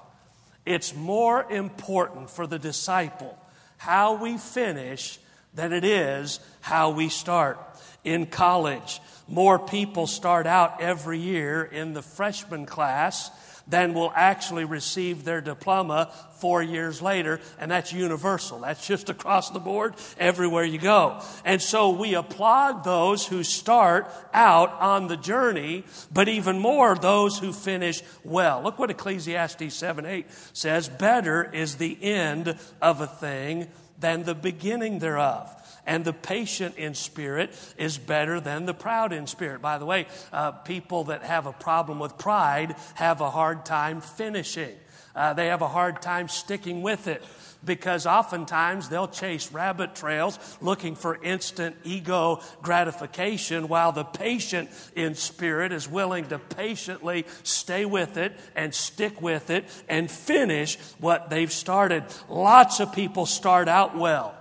It's 0.65 0.93
more 0.93 1.51
important 1.51 2.29
for 2.29 2.45
the 2.45 2.59
disciple 2.59 3.37
how 3.79 4.21
we 4.21 4.37
finish 4.37 5.19
than 5.53 5.71
it 5.71 5.85
is 5.85 6.41
how 6.59 6.91
we 6.91 7.07
start 7.07 7.57
in 8.03 8.25
college. 8.25 9.01
More 9.27 9.59
people 9.59 10.07
start 10.07 10.47
out 10.47 10.81
every 10.81 11.19
year 11.19 11.63
in 11.63 11.93
the 11.93 12.01
freshman 12.01 12.65
class 12.65 13.29
than 13.69 13.93
will 13.93 14.11
actually 14.15 14.65
receive 14.65 15.23
their 15.23 15.41
diploma 15.41 16.11
four 16.39 16.63
years 16.63 17.01
later, 17.01 17.39
and 17.59 17.69
that's 17.69 17.93
universal. 17.93 18.59
That's 18.59 18.85
just 18.85 19.09
across 19.09 19.51
the 19.51 19.59
board, 19.59 19.93
everywhere 20.17 20.63
you 20.63 20.79
go. 20.79 21.21
And 21.45 21.61
so 21.61 21.91
we 21.91 22.15
applaud 22.15 22.83
those 22.83 23.27
who 23.27 23.43
start 23.43 24.11
out 24.33 24.71
on 24.79 25.07
the 25.07 25.17
journey, 25.17 25.83
but 26.11 26.27
even 26.27 26.57
more 26.57 26.95
those 26.95 27.37
who 27.37 27.53
finish 27.53 28.01
well. 28.23 28.63
Look 28.63 28.79
what 28.79 28.89
Ecclesiastes 28.89 29.73
7 29.73 30.05
8 30.05 30.25
says 30.53 30.89
Better 30.89 31.43
is 31.53 31.75
the 31.75 31.97
end 32.01 32.57
of 32.81 33.01
a 33.01 33.07
thing 33.07 33.67
than 33.99 34.23
the 34.23 34.35
beginning 34.35 34.99
thereof 34.99 35.55
and 35.89 36.05
the 36.05 36.13
patient 36.13 36.77
in 36.77 36.93
spirit 36.93 37.49
is 37.75 37.97
better 37.97 38.39
than 38.39 38.67
the 38.67 38.75
proud 38.75 39.11
in 39.11 39.25
spirit. 39.25 39.59
By 39.59 39.79
the 39.79 39.87
way, 39.87 40.05
uh, 40.31 40.51
people 40.51 41.05
that 41.05 41.23
have 41.23 41.47
a 41.47 41.51
problem 41.51 41.97
with 41.97 42.15
pride 42.19 42.75
have 42.93 43.21
a 43.21 43.31
hard 43.31 43.65
time 43.65 43.99
finishing. 43.99 44.75
Uh, 45.15 45.33
they 45.33 45.47
have 45.47 45.63
a 45.63 45.67
hard 45.67 45.99
time 45.99 46.27
sticking 46.27 46.83
with 46.83 47.07
it 47.07 47.23
because 47.65 48.05
oftentimes 48.05 48.87
they'll 48.87 49.07
chase 49.07 49.51
rabbit 49.51 49.95
trails 49.95 50.37
looking 50.61 50.95
for 50.95 51.21
instant 51.23 51.75
ego 51.83 52.39
gratification 52.61 53.67
while 53.67 53.91
the 53.91 54.03
patient 54.03 54.69
in 54.95 55.15
spirit 55.15 55.71
is 55.71 55.89
willing 55.89 56.27
to 56.27 56.37
patiently 56.37 57.25
stay 57.41 57.83
with 57.83 58.15
it 58.15 58.31
and 58.55 58.75
stick 58.75 59.23
with 59.23 59.49
it 59.49 59.65
and 59.89 60.11
finish 60.11 60.77
what 60.99 61.31
they've 61.31 61.51
started. 61.51 62.03
Lots 62.29 62.79
of 62.79 62.93
people 62.93 63.25
start 63.25 63.67
out 63.67 63.97
well 63.97 64.38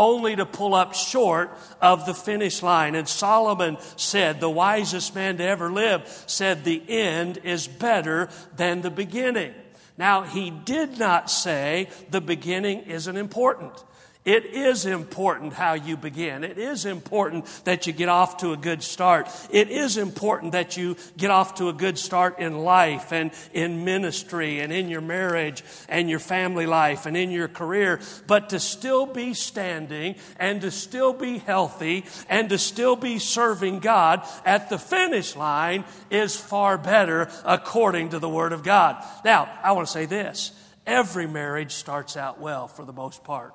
only 0.00 0.34
to 0.34 0.46
pull 0.46 0.74
up 0.74 0.94
short 0.94 1.56
of 1.80 2.06
the 2.06 2.14
finish 2.14 2.62
line. 2.62 2.94
And 2.94 3.06
Solomon 3.06 3.76
said, 3.96 4.40
the 4.40 4.48
wisest 4.48 5.14
man 5.14 5.36
to 5.36 5.44
ever 5.44 5.70
live, 5.70 6.24
said, 6.26 6.64
the 6.64 6.82
end 6.88 7.38
is 7.44 7.68
better 7.68 8.30
than 8.56 8.80
the 8.80 8.90
beginning. 8.90 9.52
Now, 9.98 10.22
he 10.22 10.48
did 10.50 10.98
not 10.98 11.30
say 11.30 11.90
the 12.10 12.22
beginning 12.22 12.80
isn't 12.80 13.16
important. 13.16 13.84
It 14.22 14.44
is 14.44 14.84
important 14.84 15.54
how 15.54 15.72
you 15.72 15.96
begin. 15.96 16.44
It 16.44 16.58
is 16.58 16.84
important 16.84 17.46
that 17.64 17.86
you 17.86 17.94
get 17.94 18.10
off 18.10 18.36
to 18.38 18.52
a 18.52 18.56
good 18.56 18.82
start. 18.82 19.30
It 19.50 19.70
is 19.70 19.96
important 19.96 20.52
that 20.52 20.76
you 20.76 20.96
get 21.16 21.30
off 21.30 21.54
to 21.54 21.70
a 21.70 21.72
good 21.72 21.96
start 21.96 22.38
in 22.38 22.58
life 22.58 23.12
and 23.12 23.30
in 23.54 23.86
ministry 23.86 24.60
and 24.60 24.74
in 24.74 24.90
your 24.90 25.00
marriage 25.00 25.64
and 25.88 26.10
your 26.10 26.18
family 26.18 26.66
life 26.66 27.06
and 27.06 27.16
in 27.16 27.30
your 27.30 27.48
career. 27.48 27.98
But 28.26 28.50
to 28.50 28.60
still 28.60 29.06
be 29.06 29.32
standing 29.32 30.16
and 30.38 30.60
to 30.60 30.70
still 30.70 31.14
be 31.14 31.38
healthy 31.38 32.04
and 32.28 32.50
to 32.50 32.58
still 32.58 32.96
be 32.96 33.18
serving 33.18 33.78
God 33.78 34.28
at 34.44 34.68
the 34.68 34.78
finish 34.78 35.34
line 35.34 35.86
is 36.10 36.36
far 36.36 36.76
better 36.76 37.30
according 37.46 38.10
to 38.10 38.18
the 38.18 38.28
Word 38.28 38.52
of 38.52 38.62
God. 38.64 39.02
Now, 39.24 39.48
I 39.62 39.72
want 39.72 39.86
to 39.86 39.92
say 39.92 40.04
this 40.04 40.52
every 40.86 41.26
marriage 41.26 41.72
starts 41.72 42.18
out 42.18 42.38
well 42.38 42.68
for 42.68 42.84
the 42.84 42.92
most 42.92 43.24
part 43.24 43.54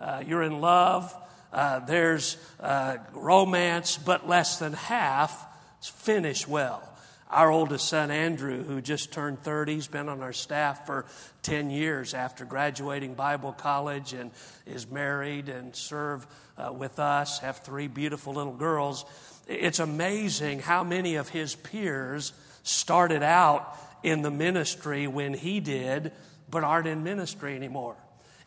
uh, 0.00 0.22
you're 0.26 0.42
in 0.42 0.60
love, 0.60 1.14
uh, 1.52 1.80
there's 1.80 2.36
uh, 2.60 2.96
romance, 3.12 3.96
but 3.98 4.28
less 4.28 4.58
than 4.58 4.72
half 4.72 5.46
finish 5.88 6.46
well. 6.46 6.82
Our 7.28 7.50
oldest 7.50 7.88
son, 7.88 8.10
Andrew, 8.12 8.62
who 8.62 8.80
just 8.80 9.12
turned 9.12 9.42
30, 9.42 9.74
has 9.74 9.88
been 9.88 10.08
on 10.08 10.22
our 10.22 10.32
staff 10.32 10.86
for 10.86 11.06
10 11.42 11.70
years 11.70 12.14
after 12.14 12.44
graduating 12.44 13.14
Bible 13.14 13.52
college 13.52 14.12
and 14.12 14.30
is 14.64 14.88
married 14.88 15.48
and 15.48 15.74
serve 15.74 16.26
uh, 16.56 16.72
with 16.72 17.00
us, 17.00 17.40
have 17.40 17.58
three 17.58 17.88
beautiful 17.88 18.34
little 18.34 18.54
girls. 18.54 19.04
It's 19.48 19.80
amazing 19.80 20.60
how 20.60 20.84
many 20.84 21.16
of 21.16 21.28
his 21.28 21.56
peers 21.56 22.32
started 22.62 23.24
out 23.24 23.76
in 24.04 24.22
the 24.22 24.30
ministry 24.30 25.08
when 25.08 25.34
he 25.34 25.58
did, 25.58 26.12
but 26.48 26.62
aren't 26.62 26.86
in 26.86 27.02
ministry 27.02 27.56
anymore. 27.56 27.96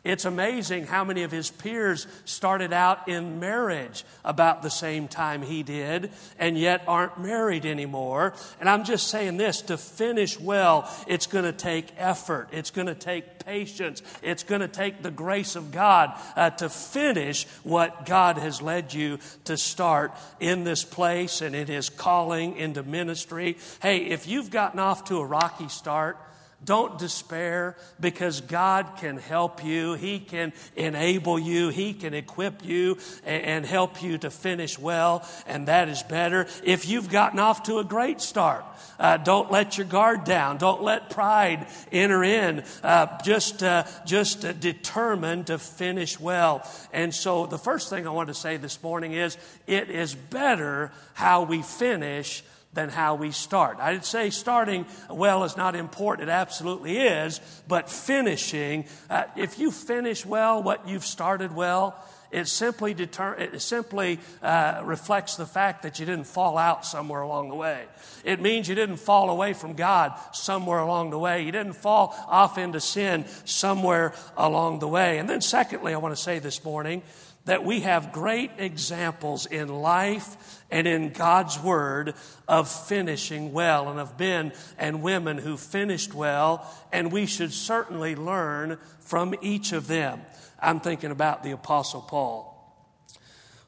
It's 0.02 0.24
amazing 0.24 0.88
how 0.88 1.04
many 1.04 1.24
of 1.24 1.32
his 1.32 1.52
peers 1.52 2.08
started 2.24 2.72
out 2.72 3.10
in 3.10 3.42
marriage 3.42 4.06
about 4.24 4.62
the 4.62 4.70
same 4.70 5.10
time 5.10 5.42
he 5.42 5.62
did 5.62 6.12
and 6.40 6.58
yet 6.58 6.84
aren't 6.88 7.20
married 7.20 7.66
anymore. 7.66 8.34
And 8.62 8.70
I'm 8.70 8.86
just 8.86 9.10
saying 9.10 9.36
this 9.36 9.62
to 9.64 9.78
finish 9.78 10.40
well, 10.40 10.90
it's 11.06 11.28
going 11.28 11.44
to 11.44 11.52
take 11.52 11.88
effort, 11.98 12.48
it's 12.54 12.72
going 12.72 12.88
to 12.88 12.96
take 12.96 13.44
patience, 13.44 14.02
it's 14.22 14.44
going 14.44 14.62
to 14.62 14.70
take 14.70 15.04
the 15.04 15.12
grace 15.12 15.58
of 15.58 15.74
God 15.74 16.18
uh, 16.38 16.52
to 16.52 16.70
finish 16.70 17.46
what 17.64 18.06
God 18.06 18.38
has 18.38 18.62
led 18.62 18.94
you 18.94 19.20
to 19.46 19.58
start 19.58 20.14
in 20.40 20.64
this 20.64 20.86
place 20.86 21.42
and 21.42 21.54
in 21.54 21.68
his 21.68 21.90
calling 21.90 22.56
into 22.56 22.84
ministry. 22.84 23.58
Hey, 23.82 24.06
if 24.06 24.30
you've 24.30 24.50
gotten 24.50 24.80
off 24.80 25.04
to 25.06 25.18
a 25.18 25.26
rocky 25.26 25.68
start, 25.68 26.18
don't 26.64 26.98
despair 26.98 27.78
because 28.00 28.42
God 28.42 28.98
can 28.98 29.18
help 29.18 29.64
you. 29.64 29.94
He 29.94 30.20
can 30.20 30.54
enable 30.76 31.40
you. 31.40 31.70
He 31.70 31.94
can 31.94 32.14
equip 32.14 32.66
you 32.66 32.98
and 33.26 33.66
help 33.66 34.04
you 34.04 34.18
to 34.20 34.30
finish 34.30 34.78
well, 34.78 35.26
and 35.48 35.68
that 35.68 35.88
is 35.88 36.04
better. 36.04 36.48
If 36.64 36.88
you've 36.88 37.10
gotten 37.10 37.40
off 37.40 37.64
to 37.64 37.80
a 37.80 37.84
great 37.84 38.20
start, 38.20 38.66
uh, 39.00 39.18
don't 39.18 39.52
let 39.52 39.78
your 39.78 39.88
guard 39.88 40.26
down. 40.26 40.58
Don't 40.58 40.84
let 40.84 41.10
pride 41.10 41.68
enter 41.92 42.24
in. 42.24 42.64
Uh, 42.84 43.18
just 43.24 43.64
uh, 43.64 43.86
just 44.06 44.44
uh, 44.44 44.52
determined 44.52 45.48
to 45.48 45.58
finish 45.58 46.20
well. 46.20 46.70
And 46.92 47.14
so, 47.14 47.46
the 47.46 47.58
first 47.58 47.90
thing 47.90 48.06
I 48.06 48.12
want 48.12 48.28
to 48.28 48.34
say 48.34 48.58
this 48.58 48.84
morning 48.84 49.14
is 49.14 49.38
it 49.68 49.90
is 49.90 50.14
better 50.14 50.92
how 51.14 51.44
we 51.44 51.62
finish 51.62 52.44
than 52.74 52.90
how 52.90 53.16
we 53.16 53.32
start. 53.32 53.80
I'd 53.80 54.06
say 54.06 54.30
starting 54.30 54.86
well 55.10 55.44
is 55.44 55.58
not 55.58 55.76
important. 55.76 56.30
It 56.30 56.32
absolutely 56.32 56.98
is. 56.98 57.42
But 57.68 57.90
finishing, 57.90 58.86
uh, 59.10 59.24
if 59.36 59.58
you 59.58 59.72
finish 59.72 60.26
well 60.26 60.62
what 60.62 60.88
you've 60.88 61.06
started 61.06 61.56
well, 61.56 61.96
it 62.32 62.48
simply, 62.48 62.94
deter- 62.94 63.36
it 63.36 63.62
simply 63.62 64.20
uh, 64.42 64.82
reflects 64.84 65.36
the 65.36 65.46
fact 65.46 65.84
that 65.84 66.00
you 66.00 66.06
didn't 66.06 66.28
fall 66.28 66.58
out 66.58 66.86
somewhere 66.86 67.22
along 67.22 67.50
the 67.50 67.56
way. 67.56 67.86
It 68.24 68.42
means 68.42 68.68
you 68.68 68.76
didn't 68.76 68.98
fall 68.98 69.30
away 69.30 69.54
from 69.54 69.74
God 69.74 70.14
somewhere 70.32 70.80
along 70.80 71.10
the 71.10 71.20
way. 71.20 71.44
You 71.44 71.52
didn't 71.52 71.74
fall 71.74 72.16
off 72.28 72.58
into 72.58 72.80
sin 72.80 73.26
somewhere 73.46 74.14
along 74.38 74.80
the 74.80 74.88
way. 74.88 75.18
And 75.18 75.30
then, 75.30 75.42
secondly, 75.42 75.94
I 75.94 75.98
want 75.98 76.16
to 76.16 76.22
say 76.22 76.40
this 76.40 76.64
morning 76.64 77.02
that 77.46 77.64
we 77.64 77.80
have 77.80 78.12
great 78.12 78.52
examples 78.58 79.46
in 79.46 79.70
life 79.70 80.62
and 80.70 80.88
in 80.88 81.10
God's 81.10 81.60
Word 81.60 82.14
of 82.48 82.70
finishing 82.70 83.54
well 83.54 83.90
and 83.90 84.00
of 84.00 84.20
men 84.20 84.54
and 84.78 85.02
women 85.02 85.40
who 85.40 85.58
finished 85.58 86.14
well, 86.14 86.64
and 86.92 87.12
we 87.12 87.26
should 87.26 87.52
certainly 87.52 88.16
learn 88.16 88.78
from 89.00 89.34
each 89.42 89.72
of 89.72 89.88
them. 89.88 90.22
I'm 90.62 90.80
thinking 90.80 91.12
about 91.12 91.44
the 91.44 91.52
Apostle 91.52 92.02
Paul. 92.02 92.49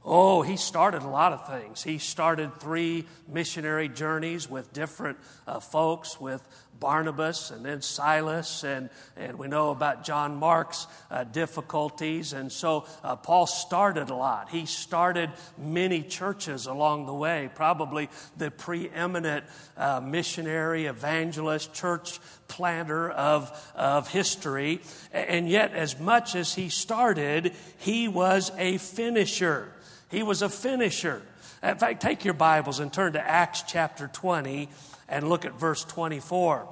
Oh, 0.04 0.42
he 0.42 0.58
started 0.58 1.04
a 1.04 1.08
lot 1.08 1.32
of 1.32 1.48
things. 1.48 1.84
He 1.84 2.00
started 2.00 2.60
three 2.60 3.06
missionary 3.28 3.88
journeys 3.88 4.50
with 4.50 4.74
different 4.74 5.20
uh, 5.46 5.60
folks, 5.60 6.20
with 6.20 6.42
Barnabas 6.80 7.52
and 7.52 7.64
then 7.64 7.84
Silas, 7.84 8.64
and, 8.64 8.90
and 9.16 9.38
we 9.38 9.48
know 9.48 9.70
about 9.70 10.04
John 10.04 10.38
Mark's 10.38 10.88
uh, 11.12 11.24
difficulties. 11.26 12.34
And 12.34 12.52
so 12.52 12.86
uh, 13.04 13.16
Paul 13.16 13.46
started 13.46 14.10
a 14.10 14.16
lot. 14.16 14.50
He 14.50 14.66
started 14.66 15.30
many 15.60 16.02
churches 16.02 16.66
along 16.66 17.06
the 17.06 17.14
way, 17.14 17.52
probably 17.54 18.10
the 18.38 18.50
preeminent 18.50 19.46
uh, 19.78 20.02
missionary, 20.04 20.88
evangelist, 20.88 21.76
church 21.76 22.20
planter 22.48 23.12
of, 23.12 23.72
of 23.76 24.08
history. 24.08 24.82
And 25.14 25.48
yet, 25.48 25.74
as 25.74 26.00
much 26.00 26.34
as 26.34 26.56
he 26.56 26.70
started, 26.70 27.54
he 27.78 28.08
was 28.08 28.52
a 28.58 28.80
finisher. 28.80 29.72
He 30.12 30.24
was 30.24 30.42
a 30.42 30.50
finisher. 30.50 31.22
In 31.64 31.78
fact, 31.78 32.02
take 32.02 32.26
your 32.26 32.34
Bibles 32.34 32.80
and 32.80 32.92
turn 32.92 33.14
to 33.14 33.26
Acts 33.26 33.64
chapter 33.66 34.10
20 34.12 34.70
and 35.08 35.30
look 35.30 35.46
at 35.46 35.54
verse 35.54 35.86
24. 35.86 36.68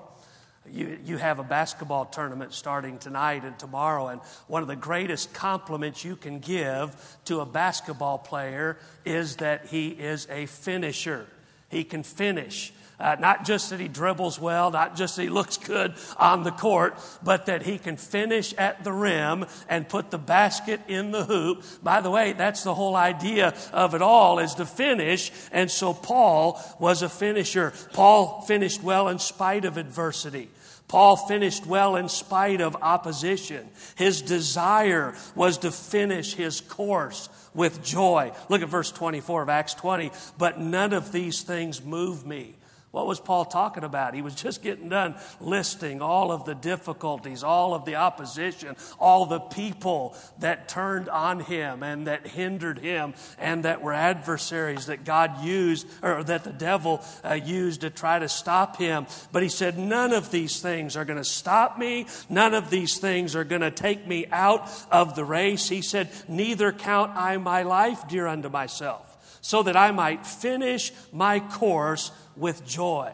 You, 0.70 1.00
you 1.06 1.18
have 1.18 1.40
a 1.40 1.44
basketball 1.44 2.06
tournament 2.06 2.54
starting 2.54 3.00
tonight 3.00 3.44
and 3.46 3.58
tomorrow, 3.58 4.10
and 4.10 4.22
one 4.48 4.62
of 4.62 4.68
the 4.68 4.76
greatest 4.76 5.34
compliments 5.34 6.04
you 6.04 6.16
can 6.16 6.40
give 6.40 7.18
to 7.26 7.40
a 7.40 7.46
basketball 7.46 8.18
player 8.18 8.78
is 9.06 9.38
that 9.38 9.68
he 9.68 9.88
is 9.88 10.28
a 10.30 10.46
finisher. 10.46 11.26
He 11.70 11.84
can 11.84 12.04
finish. 12.04 12.74
Uh, 13.00 13.16
not 13.20 13.46
just 13.46 13.70
that 13.70 13.80
he 13.80 13.88
dribbles 13.88 14.40
well, 14.40 14.72
not 14.72 14.96
just 14.96 15.16
that 15.16 15.24
he 15.24 15.30
looks 15.30 15.58
good 15.58 15.94
on 16.18 16.44
the 16.44 16.52
court, 16.52 17.00
but 17.24 17.46
that 17.46 17.64
he 17.64 17.78
can 17.78 17.96
finish 17.96 18.54
at 18.58 18.84
the 18.84 18.92
rim 18.92 19.46
and 19.70 19.88
put 19.88 20.12
the 20.12 20.18
basket 20.18 20.82
in 20.88 21.12
the 21.12 21.24
hoop. 21.24 21.64
By 21.82 22.02
the 22.02 22.12
way, 22.12 22.34
that's 22.34 22.64
the 22.64 22.74
whole 22.74 22.96
idea 22.96 23.54
of 23.72 23.96
it 23.96 24.02
all 24.02 24.40
is 24.40 24.56
to 24.56 24.66
finish. 24.66 25.32
And 25.52 25.72
so 25.72 25.94
Paul 25.94 26.62
was 26.80 27.02
a 27.02 27.10
finisher. 27.10 27.74
Paul 27.94 28.42
finished 28.42 28.84
well 28.84 29.08
in 29.08 29.20
spite 29.20 29.64
of 29.64 29.78
adversity. 29.78 30.50
Paul 30.90 31.16
finished 31.16 31.66
well 31.68 31.96
in 31.96 32.10
spite 32.10 32.62
of 32.62 32.76
opposition. 32.82 33.70
His 33.96 34.22
desire 34.22 35.16
was 35.36 35.60
to 35.60 35.72
finish 35.72 36.34
his 36.34 36.62
course 36.62 37.30
with 37.54 37.84
joy. 37.84 38.34
Look 38.50 38.64
at 38.64 38.70
verse 38.70 38.92
24 38.92 39.44
of 39.44 39.50
Acts 39.50 39.76
20. 39.76 40.12
But 40.38 40.60
none 40.60 40.94
of 40.94 41.12
these 41.12 41.44
things 41.44 41.84
move 41.84 42.26
me. 42.26 42.56
What 42.92 43.06
was 43.06 43.20
Paul 43.20 43.46
talking 43.46 43.84
about? 43.84 44.16
He 44.16 44.24
was 44.24 44.34
just 44.34 44.64
getting 44.64 44.90
done 44.90 45.16
listing 45.40 46.02
all 46.02 46.32
of 46.32 46.46
the 46.46 46.56
difficulties, 46.56 47.44
all 47.44 47.76
of 47.76 47.86
the 47.86 47.98
opposition, 47.98 48.76
all 49.00 49.28
the 49.28 49.40
people 49.40 50.16
that 50.40 50.68
turned 50.68 51.08
on 51.08 51.40
him 51.40 51.84
and 51.84 52.08
that 52.08 52.26
hindered 52.26 52.80
him 52.80 53.14
and 53.38 53.64
that 53.66 53.84
were 53.84 53.94
adversaries 53.94 54.88
that 54.88 55.06
God 55.06 55.44
used 55.44 55.86
or 56.02 56.24
that 56.24 56.44
the 56.44 56.52
devil 56.52 57.04
uh, 57.24 57.34
used 57.36 57.82
to 57.82 57.92
try 57.92 58.18
to 58.18 58.28
stop 58.28 58.78
him. 58.78 59.06
But 59.32 59.44
he 59.44 59.50
said, 59.50 59.78
None 59.78 60.12
of 60.12 60.32
these 60.32 60.60
things 60.60 60.98
are 60.98 61.06
going 61.06 61.18
to 61.18 61.24
stop 61.24 61.78
me. 61.78 62.08
None 62.28 62.56
of 62.56 62.72
these 62.72 62.98
things 62.98 63.36
are 63.36 63.44
going 63.44 63.62
to 63.62 63.72
take 63.72 64.08
me 64.08 64.26
out 64.32 64.68
of 64.92 65.16
the 65.16 65.26
race. 65.26 65.70
He 65.70 65.84
said, 65.84 66.10
Neither 66.28 66.72
count 66.72 67.12
I 67.16 67.38
my 67.38 67.62
life 67.62 68.08
dear 68.08 68.26
unto 68.26 68.50
myself 68.50 69.18
so 69.42 69.64
that 69.64 69.78
I 69.78 69.92
might 69.92 70.26
finish 70.26 70.92
my 71.12 71.40
course 71.40 72.12
with 72.40 72.66
joy. 72.66 73.14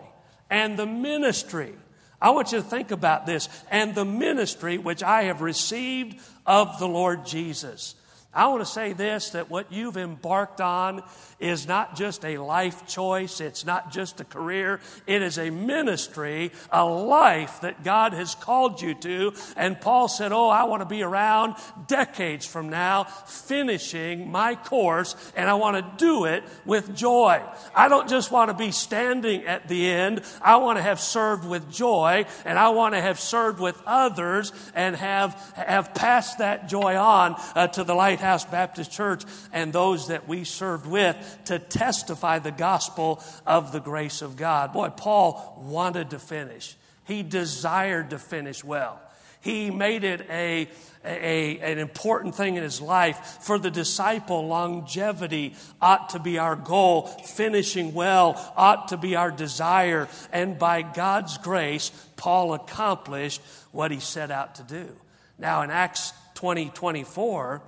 And 0.50 0.78
the 0.78 0.86
ministry, 0.86 1.74
I 2.22 2.30
want 2.30 2.52
you 2.52 2.60
to 2.60 2.64
think 2.64 2.92
about 2.92 3.26
this, 3.26 3.50
and 3.70 3.96
the 3.96 4.06
ministry 4.06 4.78
which 4.78 5.04
I 5.04 5.24
have 5.24 5.42
received 5.42 6.20
of 6.46 6.80
the 6.80 6.88
Lord 6.88 7.26
Jesus. 7.26 7.96
I 8.36 8.48
want 8.48 8.62
to 8.62 8.66
say 8.66 8.92
this 8.92 9.30
that 9.30 9.50
what 9.50 9.72
you've 9.72 9.96
embarked 9.96 10.60
on 10.60 11.04
is 11.40 11.68
not 11.68 11.96
just 11.96 12.26
a 12.26 12.38
life 12.38 12.86
choice, 12.86 13.40
it's 13.40 13.66
not 13.66 13.92
just 13.92 14.20
a 14.20 14.26
career, 14.26 14.82
it 15.08 15.22
is 15.22 15.38
a 15.38 15.50
ministry, 15.50 16.52
a 16.70 16.86
life 16.86 17.62
that 17.62 17.84
God 17.84 18.14
has 18.14 18.36
called 18.36 18.82
you 18.82 18.94
to. 18.96 19.34
And 19.56 19.80
Paul 19.80 20.10
said, 20.10 20.34
Oh, 20.34 20.50
I 20.50 20.66
want 20.66 20.82
to 20.82 20.86
be 20.86 21.02
around 21.02 21.56
decades 21.88 22.46
from 22.46 22.70
now, 22.70 23.06
finishing 23.06 24.30
my 24.30 24.56
course, 24.56 25.16
and 25.36 25.50
I 25.50 25.54
want 25.54 25.78
to 25.78 26.06
do 26.06 26.26
it 26.26 26.44
with 26.66 26.96
joy. 26.96 27.42
I 27.74 27.88
don't 27.88 28.10
just 28.10 28.32
want 28.32 28.50
to 28.50 28.54
be 28.54 28.72
standing 28.72 29.46
at 29.46 29.68
the 29.70 29.88
end, 29.88 30.24
I 30.42 30.58
want 30.58 30.78
to 30.78 30.84
have 30.84 31.00
served 31.00 31.48
with 31.48 31.72
joy, 31.72 32.26
and 32.44 32.60
I 32.60 32.70
want 32.70 32.96
to 32.96 33.02
have 33.02 33.20
served 33.20 33.60
with 33.60 33.82
others 33.86 34.52
and 34.74 34.96
have, 34.96 35.34
have 35.56 35.94
passed 35.94 36.40
that 36.40 36.68
joy 36.68 36.98
on 36.98 37.36
uh, 37.56 37.68
to 37.68 37.84
the 37.84 37.96
Lighthouse 38.26 38.46
Baptist 38.46 38.92
Church 38.92 39.24
and 39.54 39.72
those 39.72 40.08
that 40.08 40.28
we 40.28 40.46
served 40.46 40.88
with 40.88 41.16
to 41.46 41.60
testify 41.60 42.40
the 42.40 42.52
gospel 42.52 43.22
of 43.46 43.72
the 43.72 43.80
grace 43.80 44.24
of 44.24 44.36
God. 44.36 44.74
Boy, 44.74 44.90
Paul 44.90 45.64
wanted 45.64 46.10
to 46.10 46.18
finish. 46.18 46.76
He 47.04 47.22
desired 47.22 48.10
to 48.10 48.18
finish 48.18 48.64
well. 48.64 49.00
He 49.42 49.70
made 49.70 50.04
it 50.04 50.26
a, 50.28 50.68
a, 51.06 51.60
an 51.60 51.78
important 51.78 52.34
thing 52.34 52.56
in 52.56 52.64
his 52.64 52.82
life. 52.82 53.38
For 53.42 53.60
the 53.60 53.70
disciple, 53.70 54.48
longevity 54.48 55.54
ought 55.80 56.10
to 56.10 56.20
be 56.20 56.40
our 56.40 56.56
goal. 56.56 57.06
Finishing 57.06 57.94
well 57.94 58.54
ought 58.58 58.88
to 58.88 58.98
be 58.98 59.16
our 59.16 59.30
desire. 59.30 60.08
And 60.34 60.58
by 60.58 60.82
God's 60.82 61.38
grace, 61.38 61.92
Paul 62.16 62.56
accomplished 62.56 63.40
what 63.72 63.92
he 63.92 64.00
set 64.00 64.32
out 64.32 64.56
to 64.56 64.64
do. 64.64 64.96
Now, 65.38 65.62
in 65.62 65.70
Acts 65.70 66.12
20 66.36 66.72
24, 66.72 67.62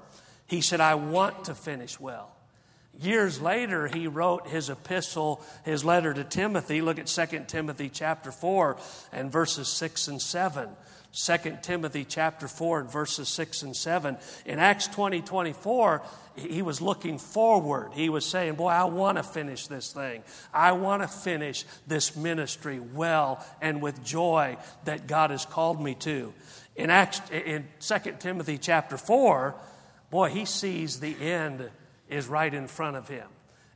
he 0.48 0.62
said, 0.62 0.82
I 0.82 0.96
want 0.96 1.46
to 1.46 1.56
finish 1.56 2.00
well. 2.00 2.34
Years 3.00 3.40
later, 3.40 3.88
he 3.88 4.08
wrote 4.08 4.48
his 4.48 4.70
epistle, 4.70 5.42
his 5.64 5.86
letter 5.86 6.14
to 6.14 6.24
Timothy. 6.24 6.82
Look 6.82 6.98
at 6.98 7.08
2 7.08 7.44
Timothy 7.48 7.90
chapter 7.90 8.32
4 8.32 8.78
and 9.12 9.32
verses 9.32 9.68
6 9.68 10.08
and 10.08 10.22
7. 10.22 10.70
2 11.14 11.58
Timothy 11.62 12.06
chapter 12.06 12.48
4 12.48 12.82
and 12.82 12.92
verses 12.92 13.30
6 13.30 13.64
and 13.64 13.76
7. 13.76 14.18
In 14.46 14.60
Acts 14.60 14.88
20 14.88 15.22
24, 15.22 16.02
he 16.36 16.62
was 16.62 16.82
looking 16.82 17.18
forward. 17.18 17.92
He 17.94 18.10
was 18.10 18.26
saying, 18.26 18.56
Boy, 18.56 18.70
I 18.70 18.86
want 18.86 19.18
to 19.18 19.24
finish 19.24 19.68
this 19.68 19.92
thing. 19.92 20.24
I 20.54 20.72
want 20.74 21.04
to 21.04 21.08
finish 21.08 21.66
this 21.86 22.16
ministry 22.16 22.80
well 22.80 23.46
and 23.62 23.82
with 23.82 24.04
joy 24.04 24.58
that 24.86 25.08
God 25.08 25.30
has 25.30 25.46
called 25.46 25.82
me 25.82 25.94
to. 25.96 26.34
In 26.76 26.90
Acts 26.90 27.22
in 27.32 27.68
2 27.80 27.96
Timothy 28.20 28.58
chapter 28.58 28.98
4, 28.98 29.56
boy, 30.10 30.30
he 30.30 30.46
sees 30.46 31.00
the 31.00 31.16
end 31.20 31.70
is 32.10 32.28
right 32.28 32.54
in 32.54 32.68
front 32.68 32.98
of 32.98 33.08
him. 33.08 33.28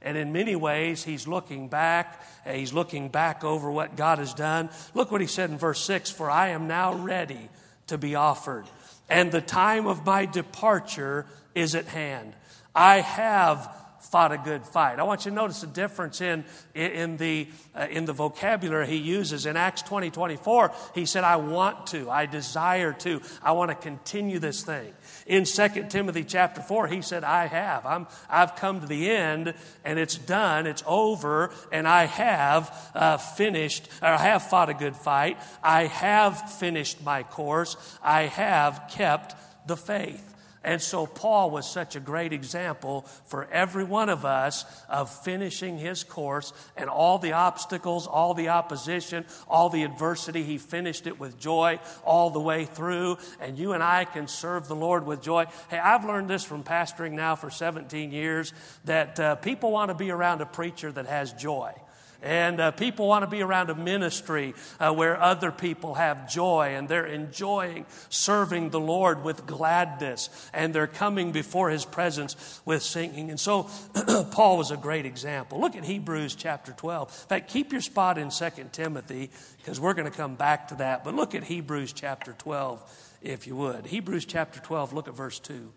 And 0.01 0.17
in 0.17 0.31
many 0.31 0.55
ways, 0.55 1.03
he's 1.03 1.27
looking 1.27 1.67
back. 1.67 2.23
He's 2.47 2.73
looking 2.73 3.09
back 3.09 3.43
over 3.43 3.71
what 3.71 3.95
God 3.95 4.17
has 4.17 4.33
done. 4.33 4.69
Look 4.93 5.11
what 5.11 5.21
he 5.21 5.27
said 5.27 5.51
in 5.51 5.57
verse 5.57 5.79
6 5.81 6.09
For 6.09 6.29
I 6.29 6.49
am 6.49 6.67
now 6.67 6.95
ready 6.95 7.49
to 7.87 7.97
be 7.97 8.15
offered, 8.15 8.65
and 9.09 9.31
the 9.31 9.41
time 9.41 9.85
of 9.85 10.05
my 10.05 10.25
departure 10.25 11.27
is 11.53 11.75
at 11.75 11.85
hand. 11.85 12.33
I 12.73 13.01
have 13.01 13.75
fought 14.11 14.31
a 14.31 14.37
good 14.37 14.65
fight. 14.65 14.99
I 14.99 15.03
want 15.03 15.25
you 15.25 15.31
to 15.31 15.35
notice 15.35 15.61
the 15.61 15.67
difference 15.67 16.19
in, 16.21 16.43
in, 16.73 17.17
the, 17.17 17.47
uh, 17.75 17.87
in 17.89 18.05
the 18.05 18.13
vocabulary 18.13 18.87
he 18.87 18.97
uses. 18.97 19.45
In 19.45 19.55
Acts 19.55 19.81
20 19.83 20.09
24, 20.09 20.71
he 20.95 21.05
said, 21.05 21.23
I 21.23 21.37
want 21.37 21.87
to, 21.87 22.09
I 22.09 22.25
desire 22.25 22.93
to, 22.93 23.21
I 23.41 23.53
want 23.53 23.69
to 23.69 23.75
continue 23.75 24.39
this 24.39 24.63
thing. 24.63 24.93
In 25.25 25.45
2 25.45 25.87
Timothy 25.89 26.23
chapter 26.23 26.61
4, 26.61 26.87
he 26.87 27.01
said, 27.01 27.23
I 27.23 27.47
have. 27.47 27.85
I'm, 27.85 28.07
I've 28.29 28.55
come 28.55 28.81
to 28.81 28.87
the 28.87 29.09
end 29.09 29.53
and 29.83 29.99
it's 29.99 30.17
done, 30.17 30.67
it's 30.67 30.83
over, 30.85 31.51
and 31.71 31.87
I 31.87 32.05
have 32.05 32.91
uh, 32.95 33.17
finished, 33.17 33.89
or 34.01 34.09
I 34.09 34.17
have 34.17 34.43
fought 34.43 34.69
a 34.69 34.73
good 34.73 34.95
fight. 34.95 35.37
I 35.63 35.85
have 35.85 36.51
finished 36.53 37.03
my 37.03 37.23
course. 37.23 37.77
I 38.01 38.23
have 38.23 38.89
kept 38.91 39.35
the 39.67 39.77
faith. 39.77 40.27
And 40.63 40.79
so 40.79 41.07
Paul 41.07 41.49
was 41.49 41.67
such 41.67 41.95
a 41.95 41.99
great 41.99 42.33
example 42.33 43.01
for 43.25 43.47
every 43.51 43.83
one 43.83 44.09
of 44.09 44.25
us 44.25 44.63
of 44.87 45.09
finishing 45.23 45.79
his 45.79 46.03
course 46.03 46.53
and 46.77 46.87
all 46.87 47.17
the 47.17 47.31
obstacles, 47.33 48.05
all 48.05 48.35
the 48.35 48.49
opposition, 48.49 49.25
all 49.47 49.69
the 49.69 49.83
adversity. 49.83 50.43
He 50.43 50.59
finished 50.59 51.07
it 51.07 51.19
with 51.19 51.39
joy 51.39 51.79
all 52.03 52.29
the 52.29 52.39
way 52.39 52.65
through. 52.65 53.17
And 53.39 53.57
you 53.57 53.73
and 53.73 53.81
I 53.81 54.05
can 54.05 54.27
serve 54.27 54.67
the 54.67 54.75
Lord 54.75 55.05
with 55.05 55.23
joy. 55.23 55.45
Hey, 55.69 55.79
I've 55.79 56.05
learned 56.05 56.29
this 56.29 56.43
from 56.43 56.63
pastoring 56.63 57.13
now 57.13 57.35
for 57.35 57.49
17 57.49 58.11
years 58.11 58.53
that 58.85 59.19
uh, 59.19 59.35
people 59.35 59.71
want 59.71 59.89
to 59.89 59.95
be 59.95 60.11
around 60.11 60.41
a 60.41 60.45
preacher 60.45 60.91
that 60.91 61.07
has 61.07 61.33
joy. 61.33 61.73
And 62.21 62.61
uh, 62.61 62.71
people 62.71 63.07
want 63.07 63.23
to 63.23 63.29
be 63.29 63.41
around 63.41 63.71
a 63.71 63.75
ministry 63.75 64.53
uh, 64.79 64.93
where 64.93 65.19
other 65.19 65.51
people 65.51 65.95
have 65.95 66.29
joy 66.29 66.75
and 66.75 66.87
they're 66.87 67.07
enjoying 67.07 67.87
serving 68.09 68.69
the 68.69 68.79
Lord 68.79 69.23
with 69.23 69.47
gladness 69.47 70.29
and 70.53 70.73
they're 70.73 70.85
coming 70.85 71.31
before 71.31 71.71
His 71.71 71.83
presence 71.83 72.61
with 72.63 72.83
singing. 72.83 73.31
And 73.31 73.39
so 73.39 73.69
Paul 74.31 74.57
was 74.57 74.69
a 74.69 74.77
great 74.77 75.07
example. 75.07 75.59
Look 75.59 75.75
at 75.75 75.83
Hebrews 75.83 76.35
chapter 76.35 76.73
12. 76.73 77.09
In 77.09 77.27
fact, 77.27 77.49
keep 77.49 77.71
your 77.71 77.81
spot 77.81 78.19
in 78.19 78.29
2 78.29 78.49
Timothy 78.71 79.31
because 79.57 79.79
we're 79.79 79.93
going 79.95 80.09
to 80.09 80.15
come 80.15 80.35
back 80.35 80.67
to 80.67 80.75
that. 80.75 81.03
But 81.03 81.15
look 81.15 81.33
at 81.33 81.43
Hebrews 81.43 81.91
chapter 81.91 82.33
12, 82.33 83.17
if 83.23 83.47
you 83.47 83.55
would. 83.55 83.87
Hebrews 83.87 84.25
chapter 84.25 84.59
12, 84.59 84.93
look 84.93 85.07
at 85.07 85.15
verse 85.15 85.39
2. 85.39 85.71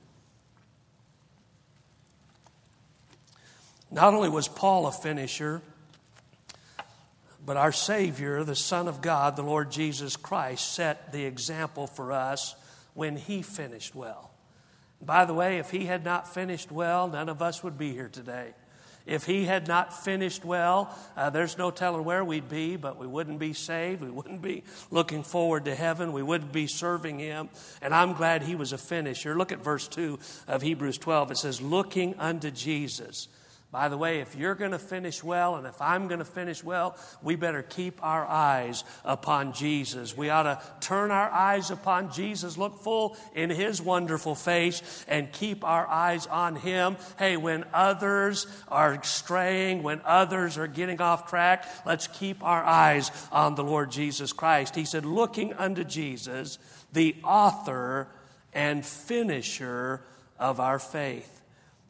Not 3.90 4.12
only 4.12 4.28
was 4.28 4.48
Paul 4.48 4.86
a 4.86 4.92
finisher, 4.92 5.62
but 7.44 7.56
our 7.56 7.72
Savior, 7.72 8.42
the 8.44 8.56
Son 8.56 8.88
of 8.88 9.02
God, 9.02 9.36
the 9.36 9.42
Lord 9.42 9.70
Jesus 9.70 10.16
Christ, 10.16 10.72
set 10.72 11.12
the 11.12 11.24
example 11.24 11.86
for 11.86 12.12
us 12.12 12.54
when 12.94 13.16
He 13.16 13.42
finished 13.42 13.94
well. 13.94 14.30
By 15.00 15.24
the 15.26 15.34
way, 15.34 15.58
if 15.58 15.70
He 15.70 15.84
had 15.84 16.04
not 16.04 16.32
finished 16.32 16.72
well, 16.72 17.08
none 17.08 17.28
of 17.28 17.42
us 17.42 17.62
would 17.62 17.76
be 17.76 17.92
here 17.92 18.08
today. 18.08 18.54
If 19.04 19.26
He 19.26 19.44
had 19.44 19.68
not 19.68 20.04
finished 20.04 20.44
well, 20.46 20.96
uh, 21.14 21.28
there's 21.28 21.58
no 21.58 21.70
telling 21.70 22.04
where 22.04 22.24
we'd 22.24 22.48
be, 22.48 22.76
but 22.76 22.96
we 22.96 23.06
wouldn't 23.06 23.38
be 23.38 23.52
saved. 23.52 24.00
We 24.00 24.10
wouldn't 24.10 24.40
be 24.40 24.64
looking 24.90 25.22
forward 25.22 25.66
to 25.66 25.74
heaven. 25.74 26.14
We 26.14 26.22
wouldn't 26.22 26.52
be 26.52 26.66
serving 26.66 27.18
Him. 27.18 27.50
And 27.82 27.94
I'm 27.94 28.14
glad 28.14 28.42
He 28.42 28.54
was 28.54 28.72
a 28.72 28.78
finisher. 28.78 29.36
Look 29.36 29.52
at 29.52 29.62
verse 29.62 29.86
2 29.88 30.18
of 30.48 30.62
Hebrews 30.62 30.96
12. 30.96 31.32
It 31.32 31.36
says, 31.36 31.60
Looking 31.60 32.14
unto 32.18 32.50
Jesus 32.50 33.28
by 33.74 33.88
the 33.88 33.98
way, 33.98 34.20
if 34.20 34.36
you're 34.36 34.54
going 34.54 34.70
to 34.70 34.78
finish 34.78 35.24
well 35.24 35.56
and 35.56 35.66
if 35.66 35.82
I'm 35.82 36.06
going 36.06 36.20
to 36.20 36.24
finish 36.24 36.62
well, 36.62 36.96
we 37.24 37.34
better 37.34 37.60
keep 37.60 38.00
our 38.04 38.24
eyes 38.24 38.84
upon 39.04 39.52
Jesus. 39.52 40.16
We 40.16 40.30
ought 40.30 40.44
to 40.44 40.62
turn 40.78 41.10
our 41.10 41.28
eyes 41.28 41.72
upon 41.72 42.12
Jesus, 42.12 42.56
look 42.56 42.84
full 42.84 43.16
in 43.34 43.50
His 43.50 43.82
wonderful 43.82 44.36
face, 44.36 45.04
and 45.08 45.32
keep 45.32 45.64
our 45.64 45.88
eyes 45.88 46.28
on 46.28 46.54
Him. 46.54 46.96
Hey, 47.18 47.36
when 47.36 47.64
others 47.74 48.46
are 48.68 49.02
straying, 49.02 49.82
when 49.82 50.00
others 50.04 50.56
are 50.56 50.68
getting 50.68 51.00
off 51.00 51.28
track, 51.28 51.66
let's 51.84 52.06
keep 52.06 52.44
our 52.44 52.62
eyes 52.62 53.10
on 53.32 53.56
the 53.56 53.64
Lord 53.64 53.90
Jesus 53.90 54.32
Christ. 54.32 54.76
He 54.76 54.84
said, 54.84 55.04
looking 55.04 55.52
unto 55.52 55.82
Jesus, 55.82 56.60
the 56.92 57.16
author 57.24 58.06
and 58.52 58.86
finisher 58.86 60.04
of 60.38 60.60
our 60.60 60.78
faith. 60.78 61.40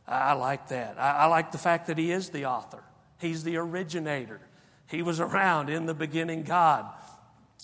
I 0.07 0.35
like 0.35 0.69
that. 0.69 0.97
I, 0.99 1.27
like 1.27 1.53
the 1.53 1.59
fact 1.59 1.87
that 1.87 1.97
he 1.99 2.11
is 2.11 2.31
the 2.31 2.47
author, 2.47 2.83
he's 3.19 3.45
the 3.45 3.57
originator. 3.57 4.41
He 4.87 5.03
was 5.03 5.19
around 5.19 5.71
in 5.71 5.87
the 5.87 5.95
beginning, 5.95 6.43
God. 6.43 6.87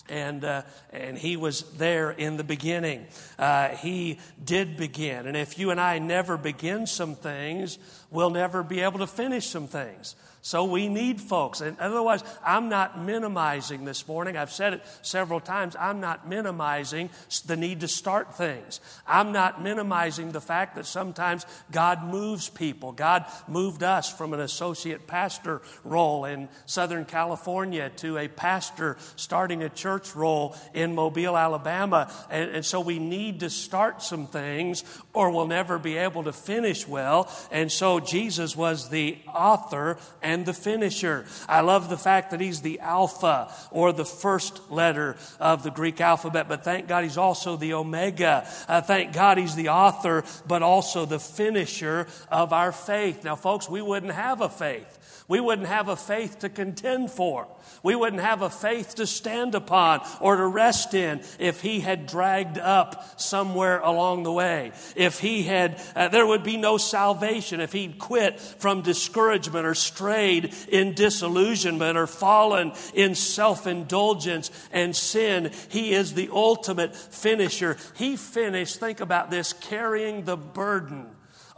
And, 0.09 0.43
uh, 0.43 0.63
and 0.91 1.17
he 1.17 1.37
was 1.37 1.61
there 1.77 2.09
in 2.11 2.35
the 2.35 2.43
beginning. 2.43 3.05
Uh, 3.37 3.69
he 3.69 4.19
did 4.43 4.75
begin. 4.75 5.27
And 5.27 5.37
if 5.37 5.59
you 5.59 5.69
and 5.69 5.79
I 5.79 5.99
never 5.99 6.35
begin 6.35 6.87
some 6.87 7.15
things, 7.15 7.77
we'll 8.09 8.31
never 8.31 8.63
be 8.63 8.81
able 8.81 8.99
to 8.99 9.07
finish 9.07 9.45
some 9.47 9.67
things. 9.67 10.15
So 10.43 10.65
we 10.65 10.89
need 10.89 11.21
folks. 11.21 11.61
And 11.61 11.77
otherwise, 11.79 12.23
I'm 12.43 12.67
not 12.67 12.99
minimizing 12.99 13.85
this 13.85 14.07
morning. 14.07 14.37
I've 14.37 14.51
said 14.51 14.73
it 14.73 14.83
several 15.03 15.39
times. 15.39 15.75
I'm 15.79 15.99
not 15.99 16.27
minimizing 16.27 17.11
the 17.45 17.55
need 17.55 17.81
to 17.81 17.87
start 17.87 18.35
things. 18.35 18.79
I'm 19.05 19.31
not 19.31 19.61
minimizing 19.61 20.31
the 20.31 20.41
fact 20.41 20.75
that 20.75 20.87
sometimes 20.87 21.45
God 21.71 22.03
moves 22.03 22.49
people. 22.49 22.91
God 22.91 23.25
moved 23.47 23.83
us 23.83 24.11
from 24.11 24.33
an 24.33 24.39
associate 24.39 25.05
pastor 25.05 25.61
role 25.83 26.25
in 26.25 26.49
Southern 26.65 27.05
California 27.05 27.91
to 27.97 28.17
a 28.17 28.27
pastor 28.27 28.97
starting 29.15 29.61
a 29.61 29.69
church 29.69 30.15
role 30.15 30.55
in 30.73 30.95
Mobile, 30.95 31.37
Alabama. 31.37 32.11
And, 32.31 32.49
and 32.49 32.65
so 32.65 32.81
we 32.81 32.97
need 32.97 33.41
to 33.41 33.51
start 33.51 34.01
some 34.01 34.25
things 34.25 34.83
or 35.13 35.29
we'll 35.29 35.45
never 35.45 35.77
be 35.77 35.97
able 35.97 36.23
to 36.23 36.33
finish 36.33 36.87
well. 36.87 37.31
And 37.51 37.71
so 37.71 37.99
Jesus 37.99 38.55
was 38.55 38.89
the 38.89 39.19
author 39.27 39.97
and 40.23 40.30
the 40.45 40.53
finisher. 40.53 41.25
I 41.47 41.61
love 41.61 41.89
the 41.89 41.97
fact 41.97 42.31
that 42.31 42.41
he's 42.41 42.61
the 42.61 42.79
Alpha 42.79 43.53
or 43.71 43.93
the 43.93 44.05
first 44.05 44.71
letter 44.71 45.15
of 45.39 45.63
the 45.63 45.71
Greek 45.71 46.01
alphabet, 46.01 46.47
but 46.47 46.63
thank 46.63 46.87
God 46.87 47.03
he's 47.03 47.17
also 47.17 47.57
the 47.57 47.73
Omega. 47.73 48.47
Uh, 48.67 48.81
thank 48.81 49.13
God 49.13 49.37
he's 49.37 49.55
the 49.55 49.69
author, 49.69 50.23
but 50.47 50.63
also 50.63 51.05
the 51.05 51.19
finisher 51.19 52.07
of 52.31 52.53
our 52.53 52.71
faith. 52.71 53.23
Now, 53.23 53.35
folks, 53.35 53.69
we 53.69 53.81
wouldn't 53.81 54.13
have 54.13 54.41
a 54.41 54.49
faith 54.49 54.97
we 55.31 55.39
wouldn't 55.39 55.69
have 55.69 55.87
a 55.87 55.95
faith 55.95 56.39
to 56.39 56.49
contend 56.49 57.09
for. 57.09 57.47
We 57.83 57.95
wouldn't 57.95 58.21
have 58.21 58.41
a 58.41 58.49
faith 58.49 58.95
to 58.95 59.07
stand 59.07 59.55
upon 59.55 60.05
or 60.19 60.35
to 60.35 60.45
rest 60.45 60.93
in 60.93 61.21
if 61.39 61.61
he 61.61 61.79
had 61.79 62.05
dragged 62.05 62.57
up 62.57 63.17
somewhere 63.17 63.79
along 63.79 64.23
the 64.23 64.31
way. 64.33 64.73
If 64.93 65.21
he 65.21 65.43
had, 65.43 65.81
uh, 65.95 66.09
there 66.09 66.27
would 66.27 66.43
be 66.43 66.57
no 66.57 66.77
salvation 66.77 67.61
if 67.61 67.71
he'd 67.71 67.97
quit 67.97 68.41
from 68.41 68.81
discouragement 68.81 69.65
or 69.65 69.73
strayed 69.73 70.53
in 70.67 70.95
disillusionment 70.95 71.97
or 71.97 72.07
fallen 72.07 72.73
in 72.93 73.15
self 73.15 73.67
indulgence 73.67 74.51
and 74.73 74.93
sin. 74.93 75.51
He 75.69 75.93
is 75.93 76.13
the 76.13 76.27
ultimate 76.33 76.93
finisher. 76.93 77.77
He 77.95 78.17
finished, 78.17 78.81
think 78.81 78.99
about 78.99 79.31
this, 79.31 79.53
carrying 79.53 80.25
the 80.25 80.35
burden 80.35 81.07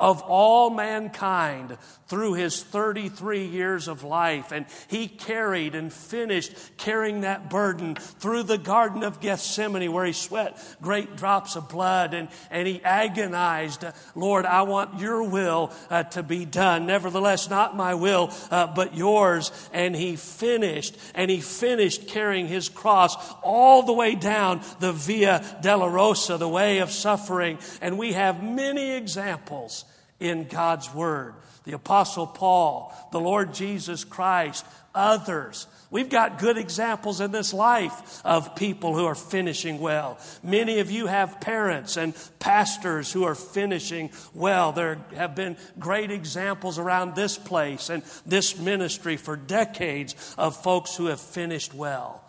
of 0.04 0.22
all 0.24 0.70
mankind 0.70 1.78
through 2.08 2.34
his 2.34 2.62
33 2.62 3.46
years 3.46 3.88
of 3.88 4.04
life. 4.04 4.52
And 4.52 4.66
he 4.90 5.08
carried 5.08 5.76
and 5.76 5.94
finished 5.94 6.52
carrying 6.76 7.22
that 7.22 7.50
burden 7.50 7.96
through 7.96 8.44
the 8.44 8.58
Garden 8.58 9.04
of 9.04 9.22
Gethsemane 9.22 9.94
where 9.94 10.04
he 10.04 10.12
sweat 10.12 10.62
great 10.82 11.16
drops 11.16 11.56
of 11.56 11.70
blood 11.70 12.14
and, 12.14 12.28
and 12.52 12.68
he 12.68 12.84
agonized, 12.84 13.86
Lord, 14.14 14.46
I 14.46 14.64
want 14.64 15.00
your 15.00 15.24
will 15.24 15.72
uh, 15.90 16.04
to 16.04 16.22
be 16.22 16.44
done. 16.44 16.86
Nevertheless, 16.86 17.50
not 17.50 17.78
my 17.78 17.94
will, 17.94 18.30
uh, 18.52 18.68
but 18.68 18.98
yours. 18.98 19.54
And 19.72 19.96
he 19.96 20.18
finished, 20.18 20.98
and 21.16 21.32
he 21.32 21.40
finished 21.40 22.10
carrying 22.10 22.48
his 22.48 22.68
cross 22.68 23.16
all 23.42 23.84
the 23.84 23.94
way 23.94 24.16
down 24.16 24.64
the 24.82 24.92
Via 24.92 25.40
Dolorosa, 25.64 26.38
the 26.38 26.50
way 26.50 26.80
of 26.80 26.92
suffering. 26.92 27.58
And 27.82 27.98
we 27.98 28.12
have 28.12 28.44
many 28.44 28.92
examples 28.92 29.86
in 30.24 30.46
God's 30.46 30.92
Word. 30.94 31.36
The 31.66 31.74
Apostle 31.74 32.28
Paul, 32.28 32.94
the 33.12 33.20
Lord 33.20 33.54
Jesus 33.54 34.04
Christ, 34.04 34.66
others. 34.96 35.68
We've 35.92 36.10
got 36.10 36.40
good 36.40 36.58
examples 36.58 37.22
in 37.22 37.32
this 37.32 37.54
life 37.54 38.22
of 38.26 38.56
people 38.56 38.96
who 38.96 39.06
are 39.06 39.16
finishing 39.16 39.80
well. 39.80 40.18
Many 40.42 40.80
of 40.80 40.90
you 40.90 41.08
have 41.08 41.40
parents 41.40 41.98
and 41.98 42.14
pastors 42.40 43.12
who 43.12 43.24
are 43.24 43.36
finishing 43.36 44.10
well. 44.34 44.72
There 44.72 44.98
have 45.16 45.36
been 45.36 45.56
great 45.78 46.10
examples 46.10 46.80
around 46.80 47.16
this 47.16 47.38
place 47.38 47.90
and 47.90 48.04
this 48.26 48.58
ministry 48.58 49.18
for 49.18 49.36
decades 49.36 50.36
of 50.38 50.62
folks 50.62 50.96
who 50.96 51.06
have 51.06 51.22
finished 51.22 51.74
well. 51.74 52.24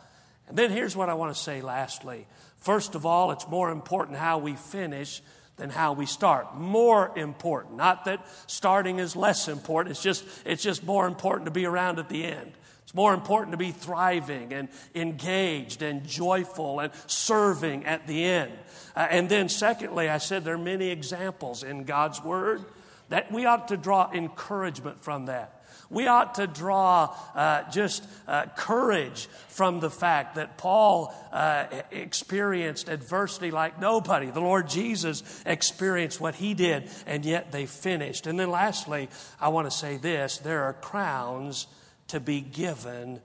And 0.46 0.59
then 0.59 0.70
here's 0.70 0.94
what 0.94 1.09
I 1.09 1.14
want 1.14 1.35
to 1.35 1.40
say 1.40 1.62
lastly. 1.62 2.26
First 2.59 2.94
of 2.94 3.04
all, 3.04 3.30
it's 3.30 3.48
more 3.48 3.70
important 3.70 4.18
how 4.18 4.38
we 4.38 4.57
finish 4.57 5.22
than 5.56 5.70
how 5.70 5.92
we 5.92 6.06
start. 6.06 6.56
More 6.56 7.16
important. 7.16 7.76
Not 7.76 8.04
that 8.06 8.26
starting 8.46 8.98
is 8.98 9.14
less 9.14 9.48
important. 9.48 9.92
It's 9.92 10.02
just, 10.02 10.24
it's 10.44 10.62
just 10.62 10.84
more 10.84 11.06
important 11.06 11.46
to 11.46 11.50
be 11.50 11.64
around 11.64 11.98
at 11.98 12.08
the 12.08 12.24
end. 12.24 12.52
It's 12.82 12.94
more 12.94 13.14
important 13.14 13.52
to 13.52 13.56
be 13.56 13.70
thriving 13.70 14.52
and 14.52 14.68
engaged 14.94 15.82
and 15.82 16.04
joyful 16.06 16.80
and 16.80 16.92
serving 17.06 17.86
at 17.86 18.06
the 18.06 18.24
end. 18.24 18.52
Uh, 18.96 19.06
and 19.10 19.28
then, 19.28 19.48
secondly, 19.48 20.08
I 20.08 20.18
said 20.18 20.44
there 20.44 20.54
are 20.54 20.58
many 20.58 20.90
examples 20.90 21.62
in 21.62 21.84
God's 21.84 22.22
Word 22.22 22.64
that 23.08 23.30
we 23.32 23.46
ought 23.46 23.68
to 23.68 23.76
draw 23.76 24.10
encouragement 24.12 25.02
from 25.02 25.26
that. 25.26 25.53
We 25.90 26.06
ought 26.06 26.37
to 26.37 26.46
draw 26.46 27.16
uh, 27.34 27.70
just 27.70 28.04
uh, 28.26 28.46
courage 28.56 29.28
from 29.48 29.80
the 29.80 29.90
fact 29.90 30.34
that 30.37 30.58
Paul 30.58 31.14
uh, 31.32 31.66
experienced 31.90 32.88
adversity 32.88 33.50
like 33.50 33.80
nobody. 33.80 34.30
The 34.30 34.40
Lord 34.40 34.68
Jesus 34.68 35.22
experienced 35.46 36.20
what 36.20 36.34
he 36.34 36.54
did, 36.54 36.90
and 37.06 37.24
yet 37.24 37.52
they 37.52 37.66
finished. 37.66 38.26
And 38.26 38.38
then 38.38 38.50
lastly, 38.50 39.08
I 39.40 39.48
want 39.48 39.70
to 39.70 39.76
say 39.76 39.96
this 39.96 40.38
there 40.38 40.64
are 40.64 40.72
crowns 40.72 41.66
to 42.08 42.20
be 42.20 42.40
given 42.40 43.20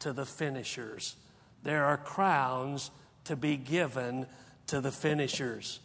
to 0.00 0.12
the 0.12 0.26
finishers. 0.26 1.16
There 1.62 1.84
are 1.84 1.96
crowns 1.96 2.90
to 3.24 3.36
be 3.36 3.56
given 3.56 4.26
to 4.66 4.80
the 4.80 4.90
finishers. 4.90 5.80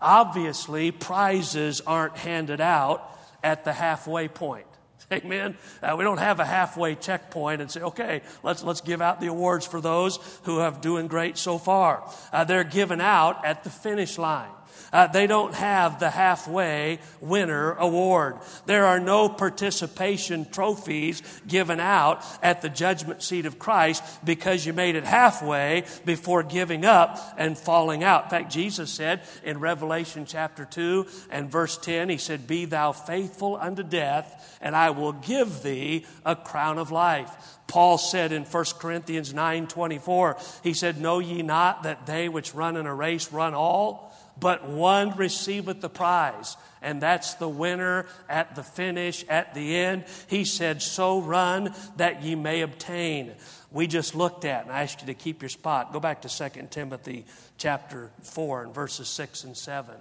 Obviously, 0.00 0.90
prizes 0.90 1.80
aren't 1.86 2.16
handed 2.16 2.60
out 2.60 3.18
at 3.42 3.64
the 3.64 3.72
halfway 3.72 4.28
point. 4.28 4.66
Amen. 5.12 5.56
Uh, 5.82 5.96
we 5.98 6.04
don't 6.04 6.18
have 6.18 6.38
a 6.38 6.44
halfway 6.44 6.94
checkpoint 6.94 7.60
and 7.60 7.70
say, 7.70 7.80
okay, 7.80 8.22
let's, 8.42 8.62
let's 8.62 8.80
give 8.80 9.02
out 9.02 9.20
the 9.20 9.26
awards 9.26 9.66
for 9.66 9.80
those 9.80 10.18
who 10.44 10.58
have 10.58 10.80
doing 10.80 11.08
great 11.08 11.36
so 11.36 11.58
far. 11.58 12.08
Uh, 12.32 12.44
they're 12.44 12.64
given 12.64 13.00
out 13.00 13.44
at 13.44 13.64
the 13.64 13.70
finish 13.70 14.18
line. 14.18 14.50
Uh, 14.92 15.06
they 15.06 15.26
don't 15.26 15.54
have 15.54 16.00
the 16.00 16.10
halfway 16.10 16.98
winner 17.20 17.72
award. 17.72 18.36
There 18.66 18.86
are 18.86 19.00
no 19.00 19.28
participation 19.28 20.48
trophies 20.50 21.22
given 21.46 21.80
out 21.80 22.24
at 22.42 22.62
the 22.62 22.68
judgment 22.68 23.22
seat 23.22 23.46
of 23.46 23.58
Christ 23.58 24.02
because 24.24 24.66
you 24.66 24.72
made 24.72 24.96
it 24.96 25.04
halfway 25.04 25.84
before 26.04 26.42
giving 26.42 26.84
up 26.84 27.18
and 27.38 27.56
falling 27.56 28.02
out. 28.02 28.24
In 28.24 28.30
fact, 28.30 28.52
Jesus 28.52 28.90
said 28.90 29.22
in 29.44 29.60
Revelation 29.60 30.26
chapter 30.26 30.64
2 30.64 31.06
and 31.30 31.50
verse 31.50 31.76
10, 31.76 32.08
He 32.08 32.18
said, 32.18 32.46
Be 32.46 32.64
thou 32.64 32.92
faithful 32.92 33.56
unto 33.56 33.82
death, 33.82 34.58
and 34.60 34.74
I 34.74 34.90
will 34.90 35.12
give 35.12 35.62
thee 35.62 36.04
a 36.24 36.34
crown 36.34 36.78
of 36.78 36.90
life. 36.90 37.58
Paul 37.70 37.98
said 37.98 38.32
in 38.32 38.42
1 38.42 38.64
Corinthians 38.80 39.32
9 39.32 39.68
24, 39.68 40.36
he 40.64 40.74
said, 40.74 41.00
Know 41.00 41.20
ye 41.20 41.42
not 41.42 41.84
that 41.84 42.04
they 42.04 42.28
which 42.28 42.52
run 42.52 42.76
in 42.76 42.86
a 42.86 42.94
race 42.94 43.32
run 43.32 43.54
all? 43.54 44.12
But 44.40 44.68
one 44.68 45.16
receiveth 45.16 45.80
the 45.80 45.88
prize. 45.88 46.56
And 46.82 47.00
that's 47.00 47.34
the 47.34 47.48
winner 47.48 48.06
at 48.28 48.56
the 48.56 48.62
finish, 48.62 49.24
at 49.28 49.54
the 49.54 49.76
end. 49.76 50.04
He 50.28 50.44
said, 50.44 50.80
So 50.80 51.20
run 51.20 51.74
that 51.96 52.22
ye 52.22 52.34
may 52.34 52.62
obtain. 52.62 53.34
We 53.70 53.86
just 53.86 54.14
looked 54.14 54.44
at, 54.44 54.64
and 54.64 54.72
I 54.72 54.82
asked 54.82 55.02
you 55.02 55.06
to 55.08 55.14
keep 55.14 55.42
your 55.42 55.50
spot. 55.50 55.92
Go 55.92 56.00
back 56.00 56.22
to 56.22 56.28
2 56.28 56.68
Timothy 56.70 57.26
chapter 57.58 58.10
4 58.22 58.64
and 58.64 58.74
verses 58.74 59.08
6 59.08 59.44
and 59.44 59.56
7. 59.56 59.94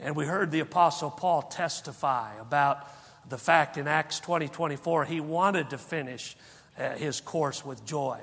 And 0.00 0.16
we 0.16 0.26
heard 0.26 0.50
the 0.50 0.60
Apostle 0.60 1.10
Paul 1.10 1.42
testify 1.42 2.34
about 2.40 2.88
the 3.28 3.38
fact 3.38 3.76
in 3.76 3.86
Acts 3.86 4.20
20 4.20 4.48
24, 4.48 5.04
he 5.04 5.20
wanted 5.20 5.70
to 5.70 5.78
finish 5.78 6.36
uh, 6.78 6.90
his 6.90 7.20
course 7.20 7.64
with 7.64 7.84
joy. 7.84 8.18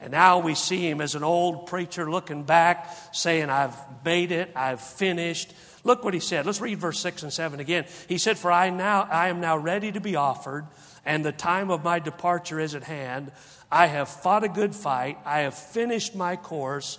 And 0.00 0.12
now 0.12 0.38
we 0.38 0.54
see 0.54 0.88
him 0.88 1.00
as 1.00 1.14
an 1.14 1.22
old 1.22 1.66
preacher 1.66 2.10
looking 2.10 2.42
back, 2.42 2.90
saying, 3.12 3.50
I've 3.50 3.76
made 4.04 4.32
it, 4.32 4.50
I've 4.56 4.80
finished. 4.80 5.52
Look 5.84 6.04
what 6.04 6.14
he 6.14 6.20
said. 6.20 6.46
Let's 6.46 6.60
read 6.60 6.78
verse 6.78 6.98
6 7.00 7.22
and 7.22 7.32
7 7.32 7.60
again. 7.60 7.84
He 8.08 8.16
said, 8.16 8.38
For 8.38 8.50
I 8.50 8.70
now 8.70 9.02
I 9.10 9.28
am 9.28 9.40
now 9.40 9.58
ready 9.58 9.92
to 9.92 10.00
be 10.00 10.16
offered, 10.16 10.66
and 11.04 11.24
the 11.24 11.32
time 11.32 11.70
of 11.70 11.84
my 11.84 11.98
departure 11.98 12.58
is 12.58 12.74
at 12.74 12.84
hand. 12.84 13.30
I 13.70 13.86
have 13.86 14.08
fought 14.08 14.42
a 14.42 14.48
good 14.48 14.74
fight, 14.74 15.18
I 15.24 15.40
have 15.40 15.54
finished 15.54 16.14
my 16.14 16.36
course, 16.36 16.98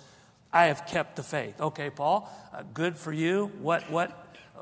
I 0.52 0.66
have 0.66 0.86
kept 0.86 1.16
the 1.16 1.22
faith. 1.22 1.60
Okay, 1.60 1.90
Paul, 1.90 2.30
uh, 2.54 2.62
good 2.72 2.96
for 2.96 3.12
you. 3.12 3.50
What 3.60 3.90
what 3.90 4.10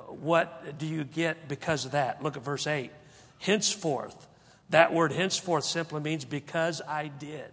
what 0.09 0.79
do 0.79 0.87
you 0.87 1.05
get 1.05 1.47
because 1.47 1.85
of 1.85 1.93
that? 1.93 2.23
Look 2.23 2.37
at 2.37 2.43
verse 2.43 2.67
8. 2.67 2.91
Henceforth, 3.39 4.27
that 4.71 4.93
word 4.93 5.13
henceforth 5.13 5.65
simply 5.65 6.01
means 6.01 6.25
because 6.25 6.81
I 6.87 7.09
did 7.09 7.53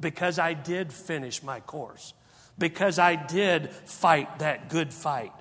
because 0.00 0.38
I 0.38 0.54
did 0.54 0.92
finish 0.92 1.42
my 1.42 1.60
course, 1.60 2.14
because 2.58 2.98
I 2.98 3.16
did 3.16 3.70
fight 3.70 4.38
that 4.38 4.68
good 4.68 4.92
fight, 4.92 5.32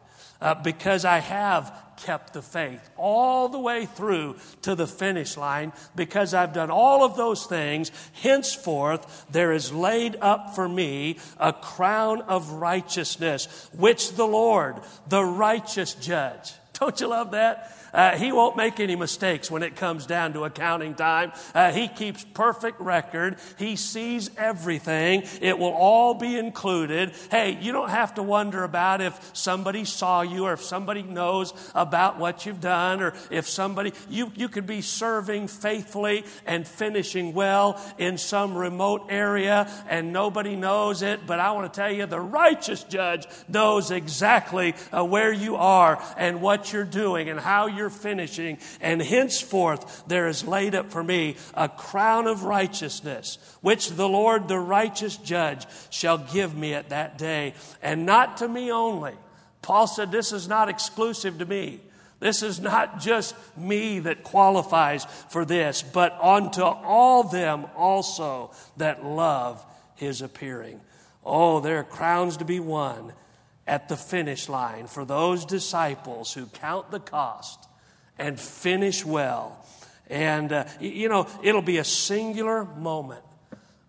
uh, 0.41 0.55
because 0.55 1.05
I 1.05 1.19
have 1.19 1.73
kept 1.97 2.33
the 2.33 2.41
faith 2.41 2.89
all 2.97 3.49
the 3.49 3.59
way 3.59 3.85
through 3.85 4.35
to 4.63 4.75
the 4.75 4.87
finish 4.87 5.37
line, 5.37 5.73
because 5.95 6.33
I've 6.33 6.53
done 6.53 6.69
all 6.69 7.03
of 7.03 7.15
those 7.15 7.45
things, 7.45 7.91
henceforth 8.21 9.25
there 9.31 9.53
is 9.53 9.71
laid 9.71 10.17
up 10.21 10.55
for 10.55 10.67
me 10.67 11.19
a 11.37 11.53
crown 11.53 12.21
of 12.21 12.51
righteousness, 12.51 13.69
which 13.73 14.13
the 14.13 14.27
Lord, 14.27 14.77
the 15.07 15.23
righteous 15.23 15.93
judge, 15.93 16.53
don't 16.79 16.99
you 16.99 17.07
love 17.07 17.31
that? 17.31 17.71
Uh, 17.95 18.17
he 18.17 18.33
won't 18.33 18.57
make 18.57 18.81
any 18.81 18.95
mistakes 18.95 19.49
when 19.49 19.63
it 19.63 19.77
comes 19.77 20.05
down 20.05 20.33
to 20.33 20.43
accounting 20.43 20.93
time. 20.93 21.31
Uh, 21.53 21.71
he 21.71 21.87
keeps 21.87 22.25
perfect 22.33 22.79
record. 22.81 23.37
He 23.57 23.77
sees 23.77 24.29
everything. 24.37 25.23
It 25.41 25.57
will 25.57 25.73
all 25.73 26.13
be 26.13 26.37
included. 26.37 27.13
Hey, 27.31 27.57
you 27.61 27.71
don't 27.71 27.89
have 27.89 28.15
to 28.15 28.23
wonder 28.23 28.65
about 28.65 28.99
if 28.99 29.31
somebody 29.31 29.85
saw 29.85 30.21
you 30.21 30.43
or 30.43 30.53
if 30.53 30.61
somebody 30.61 31.03
knows 31.03 31.53
about 31.73 32.19
what 32.19 32.45
you've 32.45 32.59
done 32.59 33.01
or 33.01 33.13
if 33.31 33.47
somebody, 33.47 33.93
you, 34.09 34.29
you 34.35 34.49
could 34.49 34.67
be 34.67 34.81
serving 34.81 35.47
faithfully 35.47 36.25
and 36.45 36.67
finishing 36.67 37.33
well 37.33 37.81
in 37.97 38.17
some 38.17 38.57
remote 38.57 39.07
area 39.09 39.71
and 39.89 40.11
nobody 40.11 40.57
knows 40.57 41.01
it. 41.01 41.25
But 41.25 41.39
I 41.39 41.53
want 41.53 41.71
to 41.71 41.79
tell 41.79 41.91
you, 41.91 42.05
the 42.05 42.19
righteous 42.19 42.83
judge 42.83 43.25
knows 43.47 43.89
exactly 43.89 44.75
uh, 44.91 45.05
where 45.05 45.31
you 45.31 45.55
are 45.55 46.03
and 46.17 46.41
what 46.41 46.73
you're 46.73 46.83
doing 46.83 47.29
and 47.29 47.39
how 47.39 47.67
you're 47.67 47.84
finishing. 47.89 48.57
And 48.81 49.01
henceforth, 49.01 50.03
there 50.07 50.27
is 50.27 50.47
laid 50.47 50.75
up 50.75 50.91
for 50.91 51.03
me 51.03 51.37
a 51.53 51.69
crown 51.69 52.27
of 52.27 52.43
righteousness, 52.43 53.37
which 53.61 53.89
the 53.91 54.09
Lord, 54.09 54.47
the 54.47 54.59
righteous 54.59 55.17
judge, 55.17 55.65
shall 55.89 56.17
give 56.17 56.55
me 56.55 56.73
at 56.73 56.89
that 56.89 57.17
day. 57.17 57.53
And 57.81 58.05
not 58.05 58.37
to 58.37 58.47
me 58.47 58.71
only. 58.71 59.13
Paul 59.61 59.87
said, 59.87 60.11
This 60.11 60.31
is 60.31 60.47
not 60.47 60.69
exclusive 60.69 61.39
to 61.39 61.45
me. 61.45 61.81
This 62.19 62.43
is 62.43 62.59
not 62.59 62.99
just 62.99 63.35
me 63.57 63.99
that 63.99 64.23
qualifies 64.23 65.05
for 65.29 65.43
this, 65.43 65.81
but 65.81 66.17
unto 66.21 66.61
all 66.61 67.23
them 67.23 67.65
also 67.75 68.51
that 68.77 69.05
love 69.05 69.65
his 69.95 70.21
appearing. 70.21 70.79
Oh, 71.25 71.59
there 71.59 71.79
are 71.79 71.83
crowns 71.83 72.37
to 72.37 72.45
be 72.45 72.59
won 72.59 73.13
at 73.67 73.89
the 73.89 73.97
finish 73.97 74.47
line 74.47 74.87
for 74.87 75.05
those 75.05 75.45
disciples 75.45 76.33
who 76.33 76.45
count 76.45 76.91
the 76.91 76.99
cost 76.99 77.67
and 78.17 78.39
finish 78.39 79.05
well. 79.05 79.65
And, 80.09 80.51
uh, 80.53 80.65
you 80.79 81.09
know, 81.09 81.27
it'll 81.43 81.61
be 81.61 81.77
a 81.77 81.83
singular 81.83 82.65
moment 82.65 83.23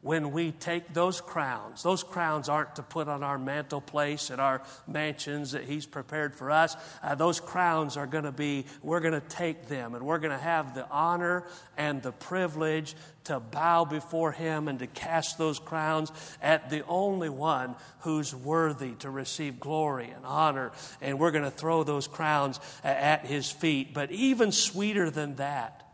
when 0.02 0.30
we 0.30 0.52
take 0.52 0.94
those 0.94 1.20
crowns. 1.20 1.82
Those 1.82 2.04
crowns 2.04 2.48
aren't 2.48 2.76
to 2.76 2.82
put 2.82 3.08
on 3.08 3.22
our 3.22 3.38
mantle 3.38 3.80
place 3.80 4.30
at 4.30 4.38
our 4.38 4.62
mansions 4.86 5.52
that 5.52 5.64
He's 5.64 5.86
prepared 5.86 6.34
for 6.34 6.50
us. 6.50 6.76
Uh, 7.02 7.14
those 7.14 7.40
crowns 7.40 7.96
are 7.96 8.06
going 8.06 8.24
to 8.24 8.32
be, 8.32 8.66
we're 8.82 9.00
going 9.00 9.14
to 9.14 9.28
take 9.28 9.66
them 9.66 9.94
and 9.94 10.06
we're 10.06 10.18
going 10.18 10.36
to 10.36 10.42
have 10.42 10.74
the 10.74 10.88
honor 10.90 11.44
and 11.76 12.02
the 12.02 12.12
privilege 12.12 12.94
to 13.24 13.40
bow 13.40 13.84
before 13.84 14.32
Him 14.32 14.68
and 14.68 14.78
to 14.78 14.86
cast 14.86 15.38
those 15.38 15.58
crowns 15.58 16.12
at 16.40 16.70
the 16.70 16.84
only 16.86 17.28
one 17.28 17.74
who's 18.00 18.34
worthy 18.34 18.92
to 18.96 19.10
receive 19.10 19.58
glory 19.58 20.10
and 20.14 20.24
honor. 20.24 20.70
And 21.00 21.18
we're 21.18 21.32
going 21.32 21.44
to 21.44 21.50
throw 21.50 21.82
those 21.82 22.06
crowns 22.06 22.60
at 22.84 23.26
His 23.26 23.50
feet. 23.50 23.92
But 23.92 24.12
even 24.12 24.52
sweeter 24.52 25.10
than 25.10 25.36
that, 25.36 25.85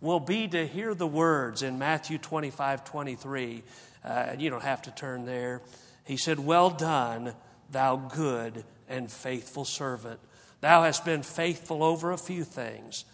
will 0.00 0.20
be 0.20 0.48
to 0.48 0.66
hear 0.66 0.94
the 0.94 1.06
words 1.06 1.62
in 1.62 1.78
Matthew 1.78 2.18
25 2.18 2.84
23. 2.84 3.62
Uh, 4.04 4.08
and 4.08 4.42
you 4.42 4.50
don't 4.50 4.62
have 4.62 4.82
to 4.82 4.90
turn 4.90 5.24
there. 5.24 5.62
He 6.04 6.16
said, 6.16 6.38
Well 6.38 6.70
done, 6.70 7.34
thou 7.70 7.96
good 7.96 8.64
and 8.88 9.10
faithful 9.10 9.64
servant. 9.64 10.20
Thou 10.60 10.82
hast 10.82 11.04
been 11.04 11.22
faithful 11.22 11.82
over 11.82 12.12
a 12.12 12.18
few 12.18 12.44
things. 12.44 13.04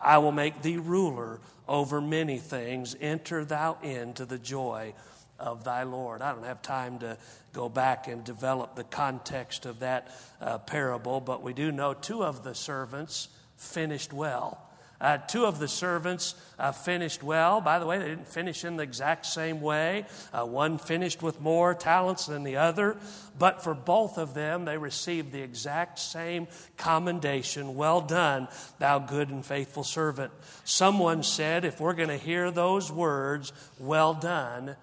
I 0.00 0.18
will 0.18 0.32
make 0.32 0.62
thee 0.62 0.76
ruler 0.76 1.40
over 1.68 2.00
many 2.00 2.38
things. 2.38 2.96
Enter 3.00 3.44
thou 3.44 3.78
into 3.82 4.24
the 4.24 4.38
joy 4.38 4.94
of 5.38 5.64
thy 5.64 5.82
Lord. 5.84 6.22
I 6.22 6.32
don't 6.32 6.44
have 6.44 6.62
time 6.62 6.98
to 7.00 7.16
go 7.52 7.68
back 7.68 8.08
and 8.08 8.24
develop 8.24 8.74
the 8.74 8.84
context 8.84 9.66
of 9.66 9.80
that 9.80 10.08
uh, 10.40 10.58
parable, 10.58 11.20
but 11.20 11.42
we 11.42 11.52
do 11.52 11.72
know 11.72 11.94
two 11.94 12.24
of 12.24 12.44
the 12.44 12.54
servants 12.54 13.28
finished 13.56 14.12
well. 14.12 14.68
Uh, 15.02 15.18
two 15.18 15.44
of 15.44 15.58
the 15.58 15.66
servants 15.66 16.36
uh, 16.60 16.70
finished 16.70 17.24
well. 17.24 17.60
By 17.60 17.80
the 17.80 17.86
way, 17.86 17.98
they 17.98 18.06
didn't 18.06 18.28
finish 18.28 18.64
in 18.64 18.76
the 18.76 18.84
exact 18.84 19.26
same 19.26 19.60
way. 19.60 20.06
Uh, 20.32 20.46
one 20.46 20.78
finished 20.78 21.22
with 21.22 21.40
more 21.40 21.74
talents 21.74 22.26
than 22.26 22.44
the 22.44 22.56
other, 22.56 22.96
but 23.36 23.64
for 23.64 23.74
both 23.74 24.16
of 24.16 24.32
them, 24.32 24.64
they 24.64 24.78
received 24.78 25.32
the 25.32 25.42
exact 25.42 25.98
same 25.98 26.46
commendation 26.76 27.74
Well 27.74 28.00
done, 28.00 28.46
thou 28.78 29.00
good 29.00 29.28
and 29.28 29.44
faithful 29.44 29.82
servant. 29.82 30.32
Someone 30.62 31.24
said, 31.24 31.64
if 31.64 31.80
we're 31.80 31.94
going 31.94 32.08
to 32.08 32.16
hear 32.16 32.52
those 32.52 32.92
words, 32.92 33.52
well 33.80 34.14
done, 34.14 34.76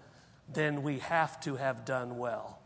then 0.52 0.84
we 0.84 1.00
have 1.00 1.40
to 1.42 1.56
have 1.56 1.86
done 1.86 2.18
well. 2.18 2.59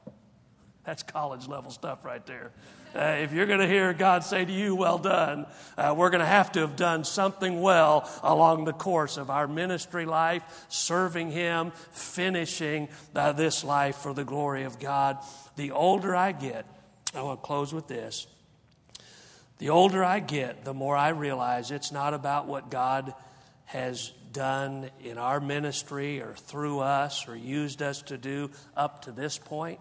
That's 0.86 1.04
college 1.04 1.48
level 1.48 1.72
stuff 1.72 2.04
right 2.04 2.26
there. 2.26 2.52
Uh, 2.96 3.17
if 3.22 3.34
you're 3.34 3.48
going 3.48 3.60
to 3.60 3.67
hear 3.67 3.91
God 3.91 4.24
say 4.24 4.46
to 4.46 4.52
you, 4.52 4.76
well 4.76 5.00
done, 5.00 5.48
uh, 5.78 5.96
we're 5.98 6.12
going 6.12 6.19
to 6.19 6.26
have 6.28 6.52
to 6.52 6.60
have 6.60 6.76
done 6.76 7.04
something 7.04 7.62
well 7.62 8.08
along 8.22 8.65
the 8.65 8.74
course 8.74 9.17
of 9.17 9.32
our 9.32 9.48
ministry 9.48 10.06
life, 10.06 10.43
serving 10.69 11.32
Him, 11.32 11.72
finishing 11.91 12.89
uh, 13.15 13.32
this 13.32 13.63
life 13.63 13.96
for 13.96 14.13
the 14.13 14.24
glory 14.24 14.63
of 14.63 14.80
God. 14.80 15.17
The 15.56 15.72
older 15.72 16.15
I 16.15 16.34
get, 16.34 16.67
I 17.15 17.24
want 17.24 17.41
to 17.41 17.46
close 17.46 17.74
with 17.74 17.88
this. 17.88 18.28
The 19.58 19.69
older 19.69 20.04
I 20.04 20.19
get, 20.19 20.65
the 20.65 20.74
more 20.74 20.96
I 20.96 21.10
realize 21.10 21.72
it's 21.72 21.91
not 21.91 22.13
about 22.13 22.48
what 22.48 22.69
God 22.69 23.13
has 23.65 24.12
done 24.34 24.89
in 25.04 25.17
our 25.17 25.39
ministry 25.39 26.22
or 26.22 26.34
through 26.34 26.80
us 26.80 27.28
or 27.28 27.36
used 27.36 27.82
us 27.82 28.02
to 28.04 28.17
do 28.17 28.52
up 28.76 29.06
to 29.06 29.12
this 29.12 29.38
point. 29.38 29.80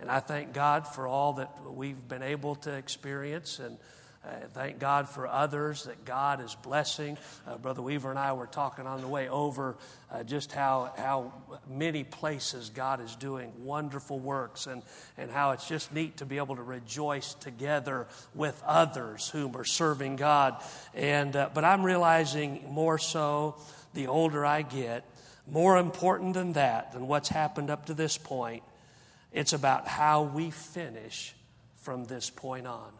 And 0.00 0.10
I 0.10 0.20
thank 0.20 0.52
God 0.52 0.86
for 0.86 1.06
all 1.06 1.34
that 1.34 1.50
we've 1.72 2.08
been 2.08 2.22
able 2.22 2.54
to 2.56 2.72
experience 2.72 3.58
and 3.58 3.76
uh, 4.22 4.28
thank 4.52 4.78
God 4.78 5.08
for 5.08 5.26
others 5.26 5.84
that 5.84 6.04
God 6.04 6.44
is 6.44 6.54
blessing. 6.54 7.16
Uh, 7.46 7.56
Brother 7.56 7.80
Weaver 7.80 8.10
and 8.10 8.18
I 8.18 8.34
were 8.34 8.46
talking 8.46 8.86
on 8.86 9.00
the 9.00 9.08
way 9.08 9.30
over 9.30 9.78
uh, 10.12 10.24
just 10.24 10.52
how, 10.52 10.92
how 10.98 11.32
many 11.66 12.04
places 12.04 12.68
God 12.68 13.00
is 13.00 13.16
doing 13.16 13.50
wonderful 13.64 14.18
works 14.18 14.66
and, 14.66 14.82
and 15.16 15.30
how 15.30 15.52
it's 15.52 15.66
just 15.66 15.94
neat 15.94 16.18
to 16.18 16.26
be 16.26 16.36
able 16.36 16.56
to 16.56 16.62
rejoice 16.62 17.32
together 17.32 18.08
with 18.34 18.62
others 18.66 19.30
whom 19.30 19.56
are 19.56 19.64
serving 19.64 20.16
God. 20.16 20.62
And, 20.92 21.34
uh, 21.34 21.48
but 21.54 21.64
I'm 21.64 21.82
realizing 21.82 22.66
more 22.68 22.98
so 22.98 23.56
the 23.94 24.08
older 24.08 24.44
I 24.44 24.60
get, 24.60 25.02
more 25.50 25.78
important 25.78 26.34
than 26.34 26.52
that, 26.52 26.92
than 26.92 27.08
what's 27.08 27.30
happened 27.30 27.70
up 27.70 27.86
to 27.86 27.94
this 27.94 28.18
point, 28.18 28.62
it's 29.32 29.52
about 29.52 29.86
how 29.86 30.22
we 30.22 30.50
finish 30.50 31.34
from 31.76 32.04
this 32.04 32.30
point 32.30 32.66
on. 32.66 32.92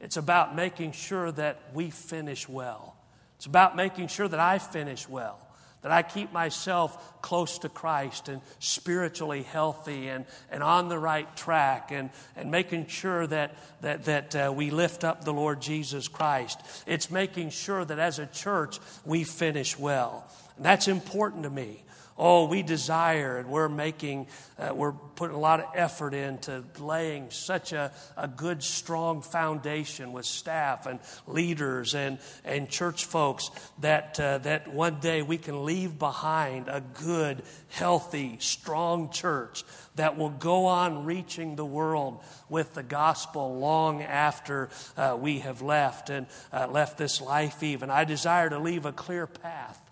It's 0.00 0.16
about 0.16 0.54
making 0.54 0.92
sure 0.92 1.32
that 1.32 1.60
we 1.72 1.90
finish 1.90 2.48
well. 2.48 2.96
It's 3.36 3.46
about 3.46 3.76
making 3.76 4.08
sure 4.08 4.28
that 4.28 4.40
I 4.40 4.58
finish 4.58 5.08
well, 5.08 5.38
that 5.82 5.90
I 5.90 6.02
keep 6.02 6.32
myself 6.32 7.22
close 7.22 7.58
to 7.60 7.68
Christ 7.68 8.28
and 8.28 8.42
spiritually 8.58 9.42
healthy 9.42 10.08
and, 10.08 10.26
and 10.50 10.62
on 10.62 10.88
the 10.88 10.98
right 10.98 11.34
track 11.36 11.90
and, 11.90 12.10
and 12.36 12.50
making 12.50 12.86
sure 12.86 13.26
that, 13.26 13.56
that, 13.80 14.04
that 14.04 14.36
uh, 14.36 14.52
we 14.54 14.70
lift 14.70 15.04
up 15.04 15.24
the 15.24 15.32
Lord 15.32 15.62
Jesus 15.62 16.08
Christ. 16.08 16.60
It's 16.86 17.10
making 17.10 17.50
sure 17.50 17.84
that 17.84 17.98
as 17.98 18.18
a 18.18 18.26
church 18.26 18.78
we 19.04 19.24
finish 19.24 19.78
well. 19.78 20.30
And 20.56 20.64
that's 20.64 20.88
important 20.88 21.44
to 21.44 21.50
me. 21.50 21.83
Oh, 22.16 22.46
we 22.46 22.62
desire 22.62 23.38
and 23.38 23.48
we're 23.48 23.68
making, 23.68 24.28
uh, 24.56 24.72
we're 24.72 24.92
putting 24.92 25.34
a 25.34 25.40
lot 25.40 25.58
of 25.58 25.66
effort 25.74 26.14
into 26.14 26.62
laying 26.78 27.30
such 27.30 27.72
a, 27.72 27.90
a 28.16 28.28
good, 28.28 28.62
strong 28.62 29.20
foundation 29.20 30.12
with 30.12 30.24
staff 30.24 30.86
and 30.86 31.00
leaders 31.26 31.94
and, 31.94 32.18
and 32.44 32.68
church 32.68 33.06
folks 33.06 33.50
that, 33.80 34.20
uh, 34.20 34.38
that 34.38 34.68
one 34.68 35.00
day 35.00 35.22
we 35.22 35.38
can 35.38 35.64
leave 35.64 35.98
behind 35.98 36.68
a 36.68 36.80
good, 36.80 37.42
healthy, 37.70 38.36
strong 38.38 39.10
church 39.10 39.64
that 39.96 40.16
will 40.16 40.30
go 40.30 40.66
on 40.66 41.04
reaching 41.04 41.56
the 41.56 41.64
world 41.64 42.22
with 42.48 42.74
the 42.74 42.82
gospel 42.84 43.58
long 43.58 44.02
after 44.02 44.68
uh, 44.96 45.16
we 45.18 45.40
have 45.40 45.62
left 45.62 46.10
and 46.10 46.28
uh, 46.52 46.68
left 46.68 46.96
this 46.96 47.20
life, 47.20 47.64
even. 47.64 47.90
I 47.90 48.04
desire 48.04 48.50
to 48.50 48.58
leave 48.60 48.86
a 48.86 48.92
clear 48.92 49.26
path 49.26 49.83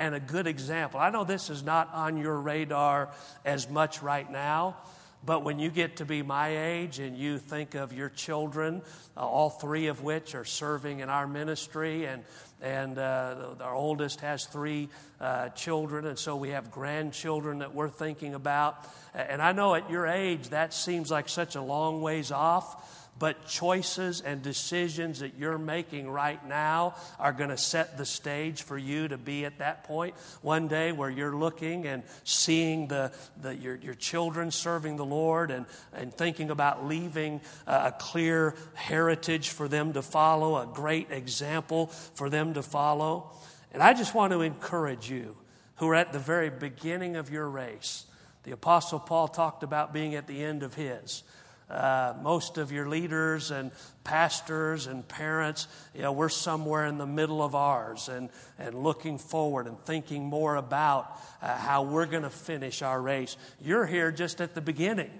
and 0.00 0.14
a 0.14 0.20
good 0.20 0.46
example. 0.46 0.98
I 0.98 1.10
know 1.10 1.24
this 1.24 1.50
is 1.50 1.62
not 1.62 1.92
on 1.92 2.16
your 2.16 2.40
radar 2.40 3.10
as 3.44 3.68
much 3.68 4.02
right 4.02 4.28
now, 4.28 4.78
but 5.24 5.44
when 5.44 5.58
you 5.58 5.70
get 5.70 5.96
to 5.96 6.06
be 6.06 6.22
my 6.22 6.56
age 6.56 6.98
and 6.98 7.16
you 7.16 7.38
think 7.38 7.74
of 7.74 7.92
your 7.92 8.08
children, 8.08 8.80
uh, 9.14 9.20
all 9.20 9.50
three 9.50 9.88
of 9.88 10.02
which 10.02 10.34
are 10.34 10.46
serving 10.46 11.00
in 11.00 11.10
our 11.10 11.26
ministry, 11.26 12.06
and, 12.06 12.24
and 12.62 12.96
uh, 12.98 13.50
our 13.60 13.74
oldest 13.74 14.22
has 14.22 14.46
three 14.46 14.88
uh, 15.20 15.50
children, 15.50 16.06
and 16.06 16.18
so 16.18 16.34
we 16.34 16.48
have 16.48 16.70
grandchildren 16.70 17.58
that 17.58 17.74
we're 17.74 17.90
thinking 17.90 18.34
about. 18.34 18.88
And 19.14 19.42
I 19.42 19.52
know 19.52 19.74
at 19.74 19.90
your 19.90 20.06
age 20.06 20.48
that 20.48 20.72
seems 20.72 21.10
like 21.10 21.28
such 21.28 21.56
a 21.56 21.62
long 21.62 22.00
ways 22.00 22.32
off. 22.32 23.09
But 23.18 23.46
choices 23.46 24.22
and 24.22 24.42
decisions 24.42 25.20
that 25.20 25.36
you're 25.36 25.58
making 25.58 26.08
right 26.10 26.42
now 26.46 26.94
are 27.18 27.34
going 27.34 27.50
to 27.50 27.58
set 27.58 27.98
the 27.98 28.06
stage 28.06 28.62
for 28.62 28.78
you 28.78 29.08
to 29.08 29.18
be 29.18 29.44
at 29.44 29.58
that 29.58 29.84
point 29.84 30.14
one 30.40 30.68
day 30.68 30.90
where 30.92 31.10
you're 31.10 31.36
looking 31.36 31.86
and 31.86 32.02
seeing 32.24 32.88
the, 32.88 33.12
the, 33.42 33.54
your, 33.54 33.76
your 33.76 33.94
children 33.94 34.50
serving 34.50 34.96
the 34.96 35.04
Lord 35.04 35.50
and, 35.50 35.66
and 35.92 36.14
thinking 36.14 36.50
about 36.50 36.86
leaving 36.86 37.42
a 37.66 37.92
clear 37.92 38.54
heritage 38.72 39.50
for 39.50 39.68
them 39.68 39.92
to 39.92 40.00
follow, 40.00 40.56
a 40.56 40.66
great 40.66 41.10
example 41.10 41.88
for 42.14 42.30
them 42.30 42.54
to 42.54 42.62
follow. 42.62 43.30
And 43.72 43.82
I 43.82 43.92
just 43.92 44.14
want 44.14 44.32
to 44.32 44.40
encourage 44.40 45.10
you 45.10 45.36
who 45.76 45.88
are 45.88 45.94
at 45.94 46.12
the 46.12 46.18
very 46.18 46.50
beginning 46.50 47.16
of 47.16 47.30
your 47.30 47.48
race. 47.48 48.06
The 48.42 48.52
Apostle 48.52 48.98
Paul 48.98 49.28
talked 49.28 49.62
about 49.62 49.92
being 49.92 50.14
at 50.14 50.26
the 50.26 50.42
end 50.42 50.62
of 50.62 50.74
his. 50.74 51.22
Uh, 51.70 52.14
most 52.20 52.58
of 52.58 52.72
your 52.72 52.88
leaders 52.88 53.52
and 53.52 53.70
pastors 54.02 54.88
and 54.88 55.06
parents, 55.06 55.68
you 55.94 56.02
know, 56.02 56.10
we're 56.10 56.28
somewhere 56.28 56.84
in 56.86 56.98
the 56.98 57.06
middle 57.06 57.42
of 57.42 57.54
ours 57.54 58.08
and, 58.08 58.28
and 58.58 58.74
looking 58.74 59.18
forward 59.18 59.68
and 59.68 59.78
thinking 59.78 60.24
more 60.24 60.56
about 60.56 61.16
uh, 61.40 61.56
how 61.56 61.84
we're 61.84 62.06
going 62.06 62.24
to 62.24 62.30
finish 62.30 62.82
our 62.82 63.00
race. 63.00 63.36
You're 63.60 63.86
here 63.86 64.10
just 64.10 64.40
at 64.40 64.54
the 64.54 64.60
beginning. 64.60 65.10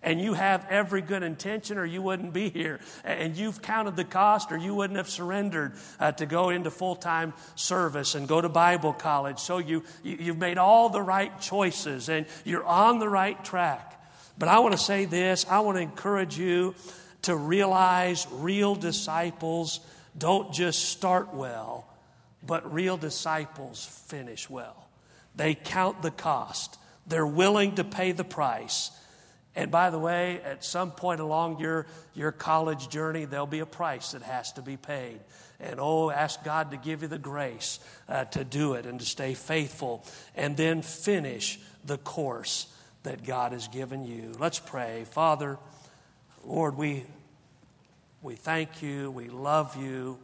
And 0.00 0.20
you 0.20 0.34
have 0.34 0.64
every 0.70 1.02
good 1.02 1.24
intention, 1.24 1.76
or 1.76 1.84
you 1.84 2.00
wouldn't 2.00 2.32
be 2.32 2.50
here. 2.50 2.78
And 3.04 3.36
you've 3.36 3.60
counted 3.60 3.96
the 3.96 4.04
cost, 4.04 4.52
or 4.52 4.56
you 4.56 4.72
wouldn't 4.72 4.96
have 4.96 5.10
surrendered 5.10 5.72
uh, 5.98 6.12
to 6.12 6.24
go 6.24 6.50
into 6.50 6.70
full 6.70 6.94
time 6.94 7.34
service 7.56 8.14
and 8.14 8.28
go 8.28 8.40
to 8.40 8.48
Bible 8.48 8.92
college. 8.92 9.40
So 9.40 9.58
you, 9.58 9.82
you, 10.04 10.16
you've 10.20 10.38
made 10.38 10.56
all 10.56 10.88
the 10.88 11.02
right 11.02 11.38
choices, 11.40 12.08
and 12.08 12.26
you're 12.44 12.64
on 12.64 13.00
the 13.00 13.08
right 13.08 13.44
track. 13.44 13.97
But 14.38 14.48
I 14.48 14.60
want 14.60 14.72
to 14.72 14.78
say 14.78 15.04
this 15.04 15.46
I 15.48 15.60
want 15.60 15.76
to 15.76 15.82
encourage 15.82 16.38
you 16.38 16.74
to 17.22 17.36
realize 17.36 18.26
real 18.30 18.74
disciples 18.74 19.80
don't 20.16 20.52
just 20.52 20.86
start 20.86 21.34
well, 21.34 21.86
but 22.44 22.72
real 22.72 22.96
disciples 22.96 23.84
finish 24.08 24.48
well. 24.48 24.88
They 25.36 25.54
count 25.54 26.02
the 26.02 26.10
cost, 26.10 26.78
they're 27.06 27.26
willing 27.26 27.76
to 27.76 27.84
pay 27.84 28.12
the 28.12 28.24
price. 28.24 28.90
And 29.56 29.72
by 29.72 29.90
the 29.90 29.98
way, 29.98 30.40
at 30.44 30.62
some 30.62 30.92
point 30.92 31.20
along 31.20 31.58
your, 31.58 31.86
your 32.14 32.30
college 32.30 32.88
journey, 32.90 33.24
there'll 33.24 33.46
be 33.46 33.58
a 33.58 33.66
price 33.66 34.12
that 34.12 34.22
has 34.22 34.52
to 34.52 34.62
be 34.62 34.76
paid. 34.76 35.18
And 35.58 35.80
oh, 35.80 36.10
ask 36.12 36.44
God 36.44 36.70
to 36.70 36.76
give 36.76 37.02
you 37.02 37.08
the 37.08 37.18
grace 37.18 37.80
uh, 38.08 38.26
to 38.26 38.44
do 38.44 38.74
it 38.74 38.86
and 38.86 39.00
to 39.00 39.06
stay 39.06 39.34
faithful 39.34 40.06
and 40.36 40.56
then 40.56 40.82
finish 40.82 41.58
the 41.84 41.98
course 41.98 42.68
that 43.08 43.24
God 43.24 43.52
has 43.52 43.68
given 43.68 44.04
you. 44.04 44.34
Let's 44.38 44.58
pray. 44.58 45.04
Father, 45.10 45.56
Lord, 46.44 46.76
we, 46.76 47.06
we 48.20 48.34
thank 48.34 48.82
you, 48.82 49.10
we 49.10 49.30
love 49.30 49.82
you. 49.82 50.18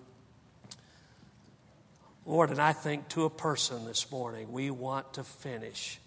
Lord, 2.26 2.50
and 2.50 2.60
I 2.60 2.74
think 2.74 3.08
to 3.10 3.24
a 3.24 3.30
person 3.30 3.86
this 3.86 4.12
morning, 4.12 4.52
we 4.52 4.70
want 4.70 5.14
to 5.14 5.24
finish 5.24 5.98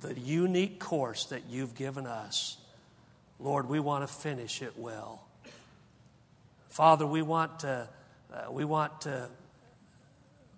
the 0.00 0.18
unique 0.18 0.80
course 0.80 1.26
that 1.26 1.42
you've 1.48 1.76
given 1.76 2.08
us. 2.08 2.56
Lord, 3.38 3.68
we 3.68 3.78
want 3.78 4.02
to 4.02 4.12
finish 4.12 4.60
it 4.60 4.72
well. 4.76 5.22
Father, 6.68 7.06
we 7.06 7.22
want 7.22 7.60
to, 7.60 7.88
uh, 8.34 8.50
we 8.50 8.64
want 8.64 9.02
to 9.02 9.28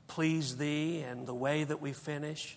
please 0.09 0.57
Thee 0.57 1.05
and 1.07 1.27
the 1.27 1.35
way 1.35 1.65
that 1.65 1.83
we 1.83 1.93
finish. 1.93 2.57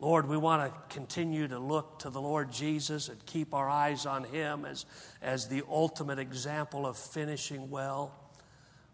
Lord, 0.00 0.28
we 0.28 0.36
want 0.36 0.72
to 0.72 0.94
continue 0.94 1.48
to 1.48 1.58
look 1.58 2.00
to 2.00 2.10
the 2.10 2.20
Lord 2.20 2.52
Jesus 2.52 3.08
and 3.08 3.24
keep 3.26 3.52
our 3.52 3.68
eyes 3.68 4.06
on 4.06 4.22
Him 4.22 4.64
as, 4.64 4.86
as 5.20 5.48
the 5.48 5.64
ultimate 5.68 6.20
example 6.20 6.86
of 6.86 6.96
finishing 6.96 7.68
well. 7.68 8.14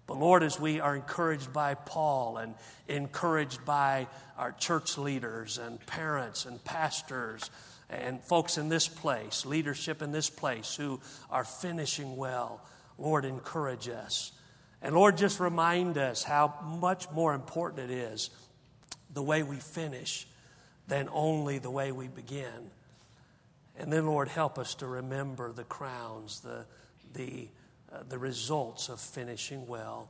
But 0.06 0.18
Lord, 0.18 0.42
as 0.42 0.58
we 0.58 0.80
are 0.80 0.96
encouraged 0.96 1.52
by 1.52 1.74
Paul 1.74 2.38
and 2.38 2.54
encouraged 2.88 3.66
by 3.66 4.06
our 4.38 4.52
church 4.52 4.96
leaders 4.96 5.58
and 5.58 5.84
parents 5.84 6.46
and 6.46 6.62
pastors 6.64 7.50
and 7.90 8.22
folks 8.24 8.56
in 8.56 8.70
this 8.70 8.88
place, 8.88 9.44
leadership 9.44 10.00
in 10.00 10.10
this 10.10 10.30
place 10.30 10.74
who 10.74 11.00
are 11.30 11.44
finishing 11.44 12.16
well, 12.16 12.62
Lord, 12.96 13.26
encourage 13.26 13.90
us. 13.90 14.32
And 14.80 14.94
Lord, 14.94 15.18
just 15.18 15.38
remind 15.38 15.98
us 15.98 16.22
how 16.22 16.54
much 16.80 17.10
more 17.10 17.34
important 17.34 17.90
it 17.90 17.94
is 17.94 18.30
the 19.12 19.22
way 19.22 19.42
we 19.42 19.56
finish 19.56 20.26
than 20.88 21.08
only 21.12 21.58
the 21.58 21.70
way 21.70 21.92
we 21.92 22.08
begin. 22.08 22.70
And 23.78 23.92
then, 23.92 24.06
Lord, 24.06 24.28
help 24.28 24.58
us 24.58 24.74
to 24.76 24.86
remember 24.86 25.52
the 25.52 25.64
crowns, 25.64 26.40
the, 26.40 26.64
the, 27.14 27.48
uh, 27.92 28.02
the 28.08 28.18
results 28.18 28.88
of 28.88 29.00
finishing 29.00 29.66
well. 29.66 30.08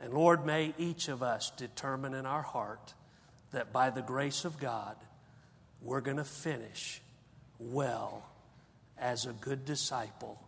And 0.00 0.12
Lord, 0.12 0.46
may 0.46 0.74
each 0.78 1.08
of 1.08 1.22
us 1.22 1.50
determine 1.50 2.14
in 2.14 2.26
our 2.26 2.42
heart 2.42 2.94
that 3.52 3.72
by 3.72 3.90
the 3.90 4.02
grace 4.02 4.44
of 4.44 4.58
God, 4.58 4.96
we're 5.82 6.00
going 6.00 6.16
to 6.16 6.24
finish 6.24 7.00
well 7.58 8.28
as 8.98 9.26
a 9.26 9.32
good 9.32 9.64
disciple 9.64 10.40